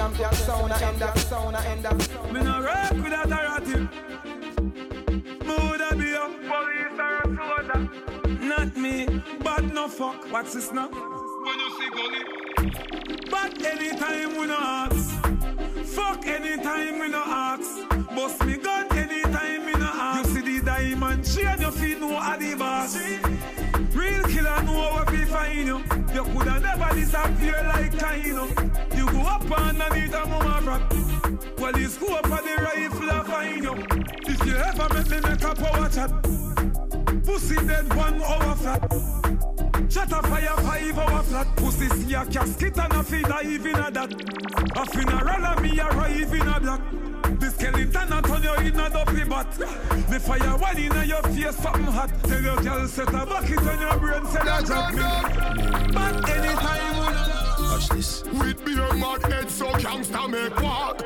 [0.00, 1.98] Champion sound a end up, sound a end up.
[2.32, 3.86] Me no rock with a narrative.
[5.46, 7.80] Me woulda be a police or a soldier.
[8.52, 10.24] Not me, but no fuck.
[10.32, 10.88] What's this now?
[10.88, 12.22] When you see gully.
[13.30, 15.10] But anytime we no ask.
[15.94, 17.70] Fuck anytime we no ask.
[18.14, 20.30] Bust me gun anytime we no ask.
[20.30, 22.96] You see the diamond chain, you feel no are the boss.
[23.94, 25.78] Real killer know what we find you.
[26.14, 28.69] You coulda never disappear like Kaino.
[29.50, 30.92] Go up underneath a mama rock.
[31.58, 33.74] Well, it's go up on the rifle I find you.
[34.32, 38.80] If you ever make me make a power chat, pussy dead one hour flat.
[39.90, 41.56] Shut a fire five hour flat.
[41.56, 44.12] Pussy see a casket and a feed dive in a that.
[44.76, 46.80] A funeral and me arrive in a black.
[47.40, 49.50] The skeleton a turn you in a dopey bat.
[50.08, 52.10] The fire one in a your face something hot.
[52.22, 55.92] Tell your girl set a bucket on your brain say that drop me.
[55.92, 56.99] But anytime
[57.80, 58.24] Watch this.
[58.24, 61.00] With beer mad head so gangsta make walk.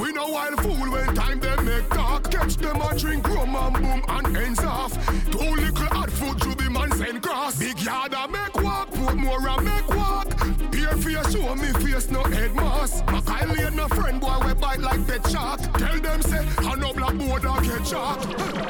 [0.00, 2.32] We know wild fool when time they make talk.
[2.32, 4.92] Catch them a drink rum and boom and ends off.
[5.30, 7.60] Two little hot foot to be man send cross.
[7.60, 10.36] Big yard a make walk, put more a make walk.
[10.72, 13.04] Beer face show me face no head mask.
[13.06, 13.86] Ain't no
[15.18, 15.72] bite like.
[15.74, 18.20] Tell them say I no black board a get shark.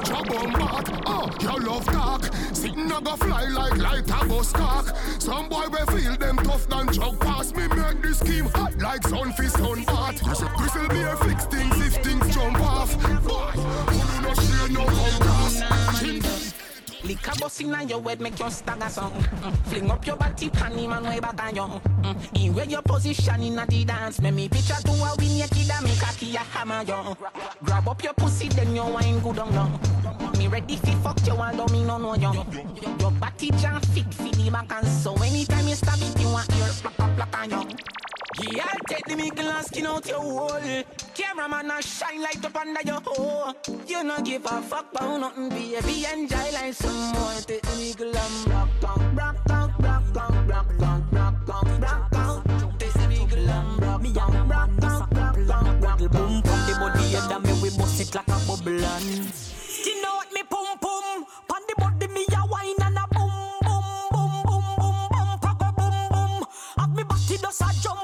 [0.05, 2.25] Job on back, ah, oh you love talk.
[2.53, 4.95] Sitting a go fly like light a go stalk.
[5.19, 9.07] Some boy we feel them tough than jug pass me make this scheme hot like
[9.07, 10.21] sun fist on bat.
[10.57, 12.95] Gristle, beer fix things if things jump off.
[13.25, 13.51] Boy,
[13.91, 15.34] who do no share no compass.
[17.05, 19.13] Lick a bus inna your head, make you stagger song.
[19.13, 19.57] Mm.
[19.67, 21.63] Fling up your body, pan him and way back on you.
[21.63, 22.45] Mm.
[22.47, 25.71] In where your position inna the dance, make me picture to a win your kid
[25.71, 27.17] and make a key a hammer you.
[27.63, 30.39] Grab up your pussy, then you wine good on you.
[30.39, 32.33] Me ready fi fuck you, although me no know you.
[32.99, 36.49] Your body jam fit fi the back and so anytime you stab it, you want
[36.57, 37.77] your plak plak plak on you.
[38.43, 40.85] Yeah, take the mickle and skin out your hole.
[41.15, 43.55] Cameraman a shine light up under your hole.
[43.87, 46.07] You no give a fuck about nothing, baby.
[46.13, 47.33] Enjoy like some more.
[47.47, 52.15] Take the mickle and rock on, rock on, rock on, rock on, rock on, rock
[52.17, 52.79] on.
[52.79, 56.09] Take the mickle and rock on, rock on, rock on, rock on.
[56.09, 59.33] Boom, pon the body and me we bust it like a bubble and
[59.87, 61.25] You know what me pum pum?
[61.49, 63.31] Pon the body me a wine and a boom
[63.63, 66.47] boom boom boom boom boom boom boom.
[66.79, 68.04] Have me body does a jump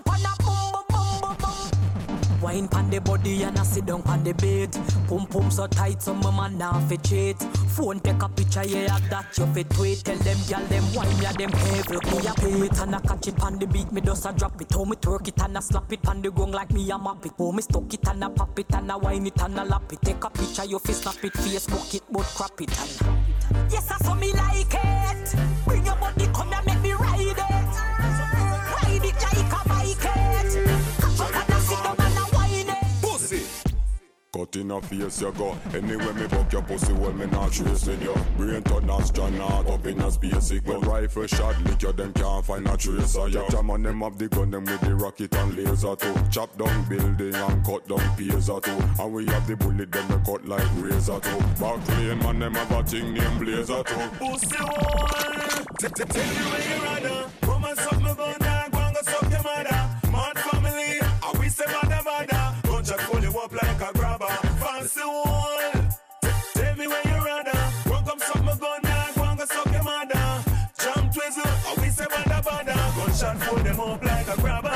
[2.40, 4.72] Wine pan the body and I sit down on the bed.
[5.08, 7.36] Pum pum so tight, so my man now fi cheat.
[7.76, 10.04] Phone take a picture, yeah, of that you fi tweet.
[10.04, 11.96] Tell them gyal them wine me a them heavy.
[11.96, 13.92] Me a it and I catch it on the beat.
[13.92, 14.72] Me just a drop it.
[14.72, 17.24] How me twerk it and I slap it on the gong like me a map
[17.26, 17.32] it.
[17.38, 19.92] Oh me stuck it and I pop it and I wine it and I lap
[19.92, 20.00] it.
[20.00, 23.70] Take a picture, you fi snap it, Facebook it, but crap it and.
[23.70, 24.49] Yes, I saw me like
[34.40, 38.00] Cut in a face you go Anyway me buck your pussy well me not tracing
[38.00, 38.14] you.
[38.38, 42.46] Brain turn astronaut up in a space it When rifle shot lick you them can't
[42.46, 45.34] find a trace of you Jam on them have the gun them with the rocket
[45.34, 46.14] and laser too.
[46.30, 49.02] Chop down building and cut down phaser too.
[49.02, 51.38] And we have the bullet them we cut like razor too.
[51.60, 54.08] Back lane man them have a thing named blazer too.
[54.18, 57.49] Pussy one, tell me where you rather.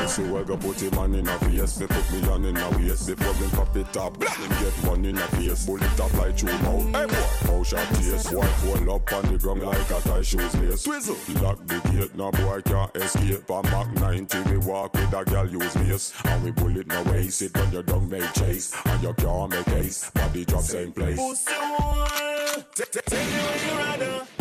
[0.05, 0.44] Grabber.
[0.44, 3.07] Pussy go put him on in a face They put me on in a waist.
[3.07, 5.66] Before them pop it up them get one in a face.
[5.66, 7.52] Bullet up like through mouth Hey boy!
[7.52, 8.32] Mouth shot taste?
[8.32, 10.82] White fall up on the ground like a tie shoes lace?
[10.82, 11.16] Twizzle!
[11.42, 13.50] Lock the gate No boy can't escape.
[13.50, 17.42] On Mach 90 we walk with a girl use mace And we bullet no waste
[17.42, 18.74] It when you don't make chase.
[18.84, 21.16] And you can't make ace Body drop same place.
[21.16, 24.34] Pussy one, t- t- tell me where you rather.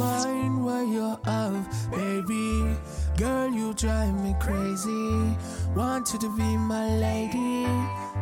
[0.00, 2.76] Wine where you're have, baby.
[3.16, 5.36] Girl, you drive me crazy.
[5.76, 7.66] Want you to be my lady,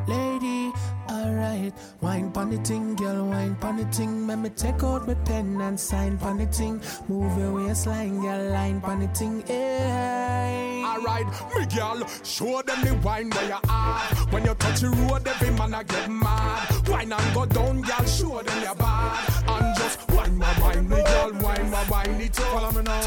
[0.06, 0.72] lady.
[1.10, 4.26] Alright, wine pon the ting, girl, wine pon the ting.
[4.26, 6.80] Let me take out my pen and sign pon the ting.
[7.08, 9.42] Move your waistline, girl, line pon the ting.
[9.46, 10.82] Hey.
[10.84, 11.26] Alright,
[11.56, 14.00] me girl, show them the wine where you are.
[14.30, 16.88] When you touch the road, every man a get mad.
[16.88, 19.44] Wine and go down, girl, show them your bad.
[19.48, 22.20] And just wine my wine, me girl, wine my wine.
[22.20, 23.00] It follow me now.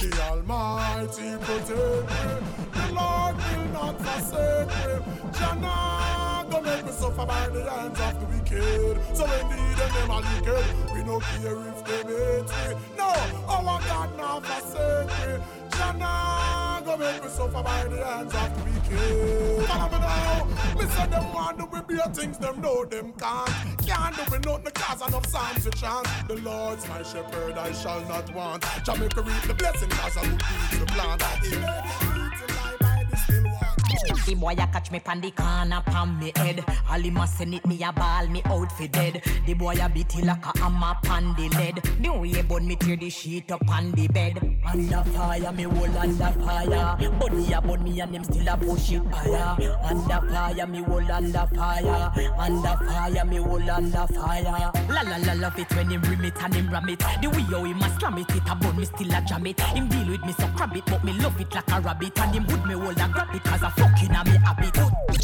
[0.00, 2.24] The Almighty protect me.
[2.72, 4.92] The Lord will not forsake me.
[5.38, 9.16] Jana, don't make me suffer by the hands of the wicked.
[9.16, 10.94] So indeed them them a wicked.
[10.94, 12.80] We no care if them hate me.
[12.96, 13.08] No,
[13.48, 15.01] our God now forsake
[17.02, 19.66] make me suffer by the hands of the wicked.
[19.68, 20.44] Follow me now.
[20.78, 23.50] Me say them want to be beer things them know them can't.
[23.86, 26.06] Can't do me nothing cause enough psalms to chant.
[26.28, 28.64] The Lord's my shepherd, I shall not want.
[28.84, 32.21] Jamaica reap the blessing cause I would be the plant.
[34.24, 36.64] The boy a catch me pan the corner pan me head.
[36.88, 39.20] All him a send it me a ball me out for dead.
[39.46, 41.82] The boy a beat it like a hammer pan the lead.
[42.00, 44.38] The way burn me tear the sheet up on the bed.
[44.64, 46.96] Under fire me whole under fire.
[47.18, 49.76] Bunny a burn me and them still a push it higher.
[49.82, 52.12] Under fire me whole under fire.
[52.38, 54.70] Under fire me whole under fire.
[54.88, 57.00] La la la love it when him rim it and him ram it.
[57.20, 59.60] The way how him a slam it, it a burn me still a jam it.
[59.60, 62.18] Him deal with me so crab it, but me love it like a rabbit.
[62.20, 64.78] And him would me hold and grab it cause I fucking a me habit.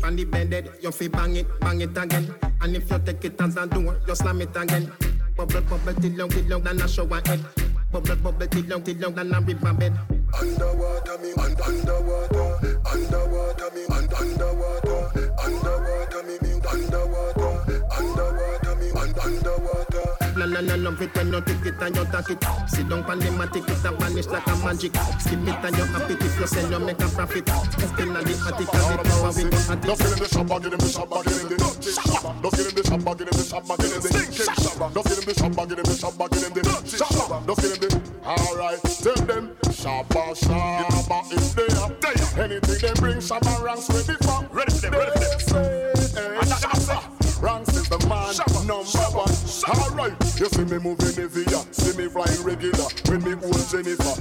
[0.05, 2.34] On the bed, you fi bang it, bang it again.
[2.61, 4.91] And if you take it as a door, you slam it again.
[5.36, 7.45] Bubble, bubble, till long, till long, than a shower head.
[7.93, 9.99] Bubble, bubble, till long, till long, than a river bed.
[10.39, 18.67] Underwater me, un- underwater, underwater me, un- underwater, underwater me, me, underwater, underwater me, un-
[18.99, 20.18] underwater.
[20.36, 22.44] La la la love it when you take it and you take it.
[22.68, 24.94] Sit down pan the matic, it a vanish like a magic.
[25.18, 27.49] Skip it and you happy if you sell, you make a profit.
[27.49, 30.49] Still on the attic and the power we don't have Just get in the shop,
[30.49, 32.36] get in the shop, get in the dirty shop.
[32.42, 34.92] Just get in the shop, get in the shop, get in the stinking shop.
[34.94, 37.46] Just get in the shop, get in the shop, get in the dirty shop.
[37.46, 38.18] Just get in the.
[38.28, 41.66] Alright, tell them shabba shabba is there.
[41.99, 44.46] There, anything they bring, shabba ranks ready for.
[44.55, 45.99] Ready for them, ready for them.
[46.46, 46.99] Shabba.
[47.03, 48.36] Eh, ranks is the man
[48.66, 49.32] number one.
[49.68, 51.64] Alright, you see me moving heavy, yeah.
[51.72, 52.89] see me flying regular.
[53.09, 54.14] When me old Jennifer.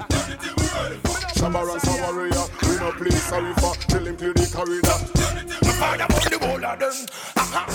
[1.37, 2.45] Shabba ranks a warrior.
[2.63, 3.75] We no play sorry for.
[3.87, 4.97] Tell him clear the corridor.
[5.77, 7.05] fire on the whole of them.
[7.35, 7.65] Uh-huh.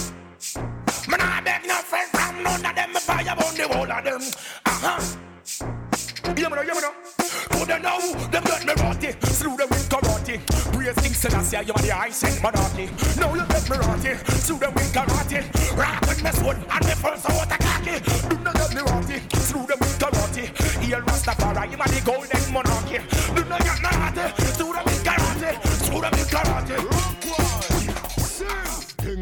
[1.09, 2.93] Man, I beg no friend from none of them.
[2.93, 4.23] Me fire on the whole of them.
[4.67, 5.17] Uh-huh.
[6.37, 6.81] Yeah, me know, yeah, me
[7.63, 8.01] Who they know?
[8.33, 9.13] Them get me rotty.
[9.23, 10.43] Slew them with karate.
[10.75, 12.91] Praise King Selassie, you are the high sent monarchy.
[13.21, 14.15] Now you get me rotty.
[14.43, 15.79] Slew them with karate.
[15.79, 18.03] Rock with me sword and me first out a khaki.
[18.29, 19.23] Do not get me rotty.
[19.39, 20.45] Slew them with karate.
[20.83, 22.99] Here Rastafari, you are the golden monarchy.
[23.37, 24.43] Do not get me rotty.
[24.59, 25.51] Slew them with karate.
[25.87, 27.02] Slew them with karate.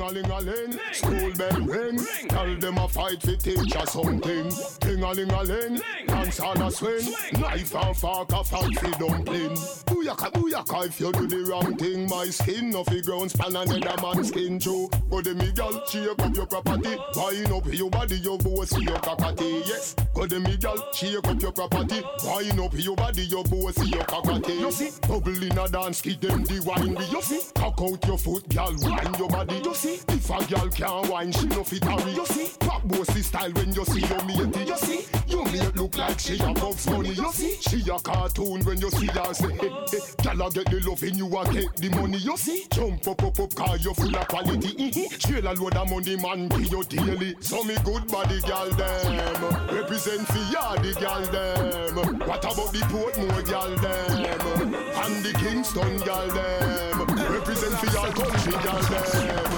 [0.00, 1.98] Ting a ling a ling, school bell ring.
[2.28, 4.50] Tell them a fight fi teach ya something.
[4.80, 7.12] Ting a ling a ling, dance on a swing.
[7.34, 9.50] Knife and fork a fight fi dumpling.
[9.84, 12.08] Booyaka booyaka if you do the wrong thing.
[12.08, 14.88] My skin no fi ground span another man's skin too.
[15.10, 16.96] Go de me gal, shake up your property.
[17.16, 19.62] Wind up your body, your boss your cockatee.
[19.66, 22.02] Yes, go de me gal, shake up your property.
[22.24, 24.60] Wind up your body, your boss your cockatee.
[24.60, 26.96] You see, bubble in a dance, give them the wine.
[27.12, 29.60] You see, cock out your foot, gal, wind your body.
[29.62, 32.12] You see, if a gal can't wine, she no fit hurry.
[32.12, 34.64] You see, pop bossy style when you see your matey.
[34.64, 37.10] You see, you mate look like she a Bugs Bunny.
[37.10, 40.22] You see, she a cartoon when you see her say, eh, eh, eh, hey, hey,
[40.22, 42.18] gal a get the love and you a get the money.
[42.18, 44.68] You see, jump up up up car you full of quality.
[44.68, 45.00] Mm-hmm.
[45.00, 45.18] mm-hmm.
[45.18, 47.36] Trail a load of money man pay you daily.
[47.40, 52.18] So me good body gal them represent for ya the gal them.
[52.20, 58.52] What about the Portmore gal them and the Kingston gal them represent for your country
[58.62, 59.49] gal them.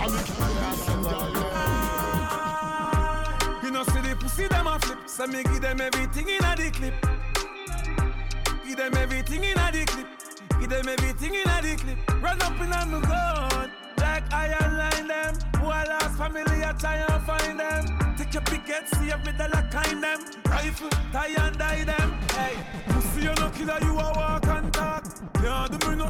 [0.00, 1.60] The them.
[3.62, 6.56] You know, see the pussy them a flip, so me give them everything in a
[6.56, 6.94] the clip.
[8.66, 10.06] Give them everything in a the clip.
[10.58, 11.98] Give them everything in a the clip.
[12.22, 15.34] Run up in on the gun, like iron line them.
[15.60, 18.16] Who I lost family, I try and find them.
[18.16, 20.24] Take your picket, see if every dollar kind them.
[20.46, 22.18] Rifle, tie and die them.
[22.30, 24.49] Hey, pussy you no killer, you a walk and talk.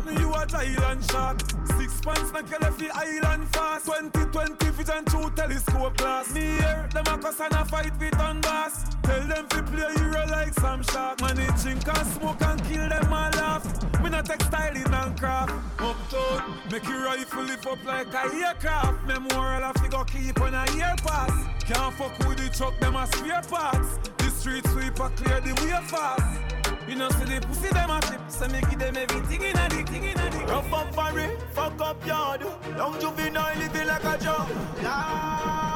[0.01, 1.41] Can't me you a giant shark.
[1.77, 3.87] Six pants make you left the island fast.
[3.87, 6.33] 2020 vision through telescope glass.
[6.33, 8.85] Me here, them a cuss and a fight with on bass.
[9.03, 11.21] Tell them to play hero like some shark.
[11.21, 14.03] Man, it drink and smoke and kill them all laugh.
[14.03, 15.53] Me not textile in and craft.
[15.79, 19.07] Uptown, make your rifle lift up like a aircraft.
[19.07, 21.33] Memorial of figure keep on a year pass.
[21.65, 23.99] Can't fuck with the truck, them a spare parts.
[24.17, 26.50] The street sweeper clear the way fast.
[26.91, 29.69] You know, see the pussy them a flip, so me give them everything in a
[29.69, 30.49] dick, thing in a dick.
[30.49, 32.43] Rough up for it, fuck up yard.
[32.77, 34.49] Young juvenile living like a job.
[34.83, 35.70] Come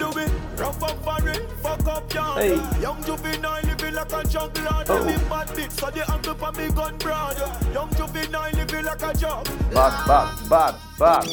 [0.00, 2.42] do it, rough up for it, fuck up yard.
[2.42, 2.80] Hey.
[2.80, 4.84] Young juvenile living like a juggler.
[4.88, 5.04] Oh.
[5.04, 7.36] Me bad bitch, so the uncle for me gun broad.
[7.72, 9.44] Young juvenile living like a job.
[9.72, 11.24] Back, back, back, back.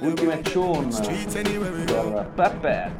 [0.00, 0.88] Ultime tune
[2.34, 2.92] per Peppers,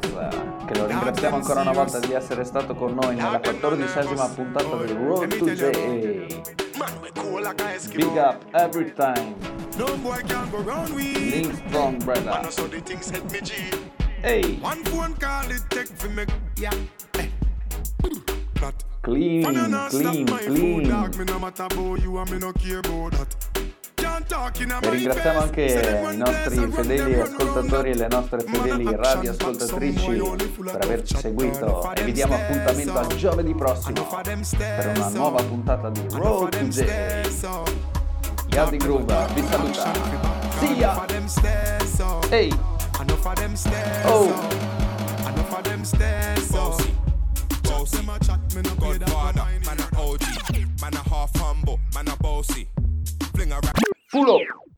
[0.65, 4.95] che lo ringraziamo ancora una volta di essere stato con noi nella quattordicesima puntata del
[4.95, 7.77] Road to JA.
[7.95, 9.35] Big up every time.
[9.77, 11.13] No boy can go round we.
[11.13, 12.31] Link Strong Man, brother.
[12.31, 13.53] I saw the things hit me G.
[14.21, 14.55] Hey.
[14.57, 16.25] One phone call it take for me.
[16.57, 16.71] Yeah.
[19.01, 20.89] Clean, Man, I not stop clean, food, clean.
[20.89, 21.15] dog.
[21.17, 23.48] Me no matter about you and me no care about that.
[24.79, 30.21] Ringraziamo anche i nostri fedeli ascoltatori e le nostre fedeli radioascoltatrici
[30.63, 34.07] per averci seguito e vi diamo appuntamento a giovedì prossimo
[34.57, 36.85] per una nuova puntata di Road to J.
[38.49, 39.91] Yardi Groove vi saluta.
[40.59, 41.05] See ya!
[42.29, 42.53] Ehi!
[44.05, 44.31] Oh.
[47.79, 47.97] Bossy.
[47.97, 50.21] Them a chat, me no Godfather, man a OG,
[50.81, 52.67] man a half humble, man a bossy.
[53.33, 53.98] Fling a rap.
[54.11, 54.68] Pull up!